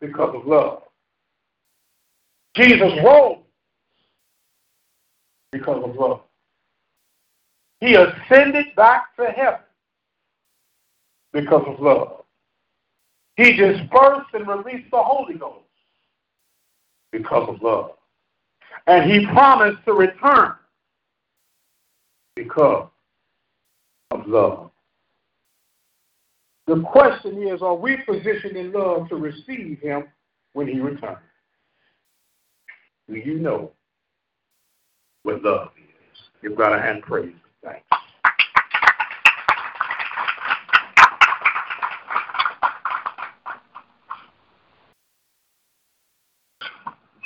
because 0.01 0.35
of 0.35 0.47
love. 0.47 0.83
Jesus 2.55 2.93
rose 3.05 3.39
because 5.53 5.83
of 5.85 5.97
love. 5.97 6.21
He 7.81 7.95
ascended 7.95 8.67
back 8.77 9.15
to 9.17 9.27
heaven 9.27 9.61
because 11.33 11.65
of 11.67 11.81
love. 11.81 12.26
He 13.37 13.53
dispersed 13.53 14.33
and 14.33 14.49
released 14.49 14.91
the 14.91 15.03
Holy 15.03 15.35
Ghost 15.35 15.65
because 17.13 17.49
of 17.49 17.63
love. 17.63 17.93
And 18.87 19.11
he 19.11 19.27
promised 19.27 19.85
to 19.85 19.93
return 19.93 20.55
because 22.35 22.89
of 24.11 24.27
love. 24.27 24.71
The 26.67 26.81
question 26.83 27.47
is, 27.47 27.63
are 27.63 27.77
we 27.77 27.99
positioned 28.09 28.57
in 28.57 28.73
love 28.73 29.09
to 29.11 29.17
receive 29.17 29.79
him 29.81 30.05
when 30.55 30.67
he 30.67 30.81
returns? 30.81 31.19
Do 33.09 33.17
you 33.17 33.39
know 33.39 33.73
what 35.23 35.43
love 35.43 35.69
is? 35.77 36.19
You've 36.43 36.57
got 36.57 36.71
to 36.71 36.81
hand 36.81 37.03
praise. 37.03 37.35
Thanks. 37.63 37.87
Love 37.91 38.03
lifted 46.95 47.25
me. 47.25 47.26